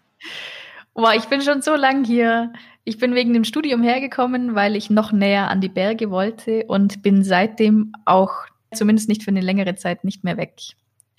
Boah, 0.93 1.13
ich 1.13 1.25
bin 1.25 1.41
schon 1.41 1.61
so 1.61 1.75
lang 1.75 2.03
hier. 2.03 2.51
Ich 2.83 2.97
bin 2.97 3.15
wegen 3.15 3.33
dem 3.33 3.45
Studium 3.45 3.81
hergekommen, 3.83 4.55
weil 4.55 4.75
ich 4.75 4.89
noch 4.89 5.11
näher 5.11 5.49
an 5.49 5.61
die 5.61 5.69
Berge 5.69 6.09
wollte 6.09 6.65
und 6.67 7.01
bin 7.01 7.23
seitdem 7.23 7.93
auch, 8.05 8.31
zumindest 8.73 9.07
nicht 9.07 9.23
für 9.23 9.31
eine 9.31 9.41
längere 9.41 9.75
Zeit, 9.75 10.03
nicht 10.03 10.23
mehr 10.23 10.35
weg. 10.35 10.55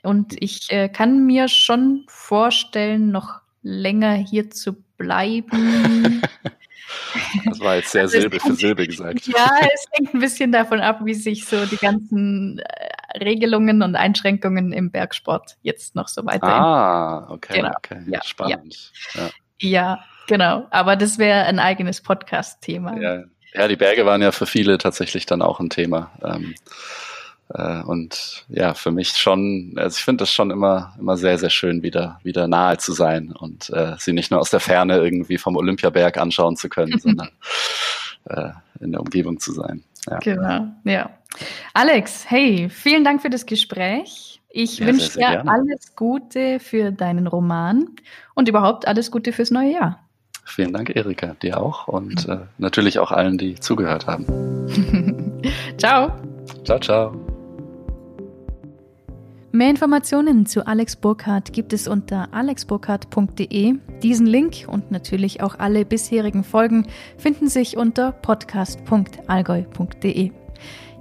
Und 0.02 0.34
ich 0.42 0.70
äh, 0.70 0.88
kann 0.88 1.24
mir 1.24 1.48
schon 1.48 2.04
vorstellen, 2.08 3.12
noch 3.12 3.41
länger 3.62 4.14
hier 4.14 4.50
zu 4.50 4.82
bleiben. 4.96 6.22
Das 7.46 7.60
war 7.60 7.76
jetzt 7.76 7.90
sehr 7.90 8.02
also 8.02 8.20
Silbe 8.20 8.40
für 8.40 8.54
Silbe 8.54 8.86
gesagt. 8.86 9.26
Ja, 9.26 9.50
es 9.72 9.86
hängt 9.92 10.14
ein 10.14 10.20
bisschen 10.20 10.52
davon 10.52 10.80
ab, 10.80 11.00
wie 11.04 11.14
sich 11.14 11.44
so 11.44 11.64
die 11.66 11.76
ganzen 11.76 12.58
äh, 12.58 13.18
Regelungen 13.18 13.82
und 13.82 13.96
Einschränkungen 13.96 14.72
im 14.72 14.90
Bergsport 14.90 15.56
jetzt 15.62 15.94
noch 15.94 16.08
so 16.08 16.24
weiter. 16.24 16.48
Ah, 16.48 17.30
okay, 17.30 17.60
genau. 17.60 17.72
okay. 17.76 18.02
Ja, 18.06 18.22
spannend. 18.24 18.92
Ja. 19.14 19.20
Ja. 19.20 19.30
ja, 19.58 20.04
genau. 20.26 20.66
Aber 20.70 20.96
das 20.96 21.18
wäre 21.18 21.44
ein 21.44 21.58
eigenes 21.58 22.00
Podcast-Thema. 22.00 23.24
Ja. 23.54 23.68
die 23.68 23.76
Berge 23.76 24.04
waren 24.06 24.22
ja 24.22 24.32
für 24.32 24.46
viele 24.46 24.78
tatsächlich 24.78 25.26
dann 25.26 25.42
auch 25.42 25.60
ein 25.60 25.70
Thema. 25.70 26.10
Ähm, 26.22 26.54
äh, 26.54 26.72
und 27.54 28.44
ja, 28.48 28.74
für 28.74 28.90
mich 28.90 29.10
schon, 29.10 29.74
also 29.76 29.96
ich 29.96 30.04
finde 30.04 30.22
das 30.22 30.32
schon 30.32 30.50
immer, 30.50 30.94
immer 30.98 31.16
sehr, 31.16 31.38
sehr 31.38 31.50
schön, 31.50 31.82
wieder, 31.82 32.18
wieder 32.22 32.48
nahe 32.48 32.78
zu 32.78 32.92
sein 32.92 33.32
und 33.32 33.68
äh, 33.70 33.94
sie 33.98 34.12
nicht 34.12 34.30
nur 34.30 34.40
aus 34.40 34.50
der 34.50 34.60
Ferne 34.60 34.98
irgendwie 34.98 35.38
vom 35.38 35.56
Olympiaberg 35.56 36.16
anschauen 36.18 36.56
zu 36.56 36.68
können, 36.68 36.98
sondern 37.02 37.30
äh, 38.28 38.50
in 38.80 38.92
der 38.92 39.00
Umgebung 39.00 39.38
zu 39.38 39.52
sein. 39.52 39.84
Ja. 40.08 40.18
Genau, 40.18 40.66
ja. 40.84 41.10
Alex, 41.74 42.24
hey, 42.28 42.68
vielen 42.70 43.04
Dank 43.04 43.22
für 43.22 43.30
das 43.30 43.46
Gespräch. 43.46 44.40
Ich 44.50 44.78
ja, 44.78 44.86
wünsche 44.86 45.12
dir 45.12 45.30
gerne. 45.30 45.50
alles 45.50 45.94
Gute 45.96 46.60
für 46.60 46.90
deinen 46.92 47.26
Roman 47.26 47.86
und 48.34 48.48
überhaupt 48.48 48.86
alles 48.86 49.10
Gute 49.10 49.32
fürs 49.32 49.50
neue 49.50 49.72
Jahr. 49.72 50.08
Vielen 50.44 50.72
Dank, 50.72 50.94
Erika, 50.94 51.34
dir 51.34 51.60
auch 51.60 51.86
und 51.86 52.28
äh, 52.28 52.38
natürlich 52.58 52.98
auch 52.98 53.12
allen, 53.12 53.38
die 53.38 53.54
zugehört 53.54 54.06
haben. 54.06 54.26
ciao. 55.78 56.12
Ciao, 56.64 56.78
ciao. 56.80 57.31
Mehr 59.54 59.68
Informationen 59.68 60.46
zu 60.46 60.66
Alex 60.66 60.96
Burkhardt 60.96 61.52
gibt 61.52 61.74
es 61.74 61.86
unter 61.86 62.32
alexburkhardt.de. 62.32 63.74
Diesen 64.02 64.26
Link 64.26 64.64
und 64.66 64.90
natürlich 64.90 65.42
auch 65.42 65.58
alle 65.58 65.84
bisherigen 65.84 66.42
Folgen 66.42 66.86
finden 67.18 67.48
sich 67.48 67.76
unter 67.76 68.12
podcast.allgäu.de. 68.12 70.30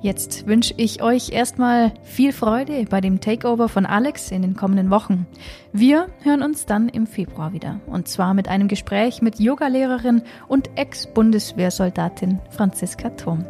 Jetzt 0.01 0.47
wünsche 0.47 0.73
ich 0.75 1.01
euch 1.01 1.29
erstmal 1.29 1.93
viel 2.03 2.33
Freude 2.33 2.83
bei 2.89 2.99
dem 2.99 3.21
Takeover 3.21 3.69
von 3.69 3.85
Alex 3.85 4.31
in 4.31 4.41
den 4.41 4.57
kommenden 4.57 4.89
Wochen. 4.89 5.27
Wir 5.71 6.07
hören 6.21 6.43
uns 6.43 6.65
dann 6.65 6.89
im 6.89 7.07
Februar 7.07 7.53
wieder 7.53 7.79
und 7.85 8.09
zwar 8.09 8.33
mit 8.33 8.49
einem 8.49 8.67
Gespräch 8.67 9.21
mit 9.21 9.39
Yogalehrerin 9.39 10.23
und 10.49 10.71
Ex-Bundeswehrsoldatin 10.75 12.41
Franziska 12.49 13.11
Thurm. 13.11 13.45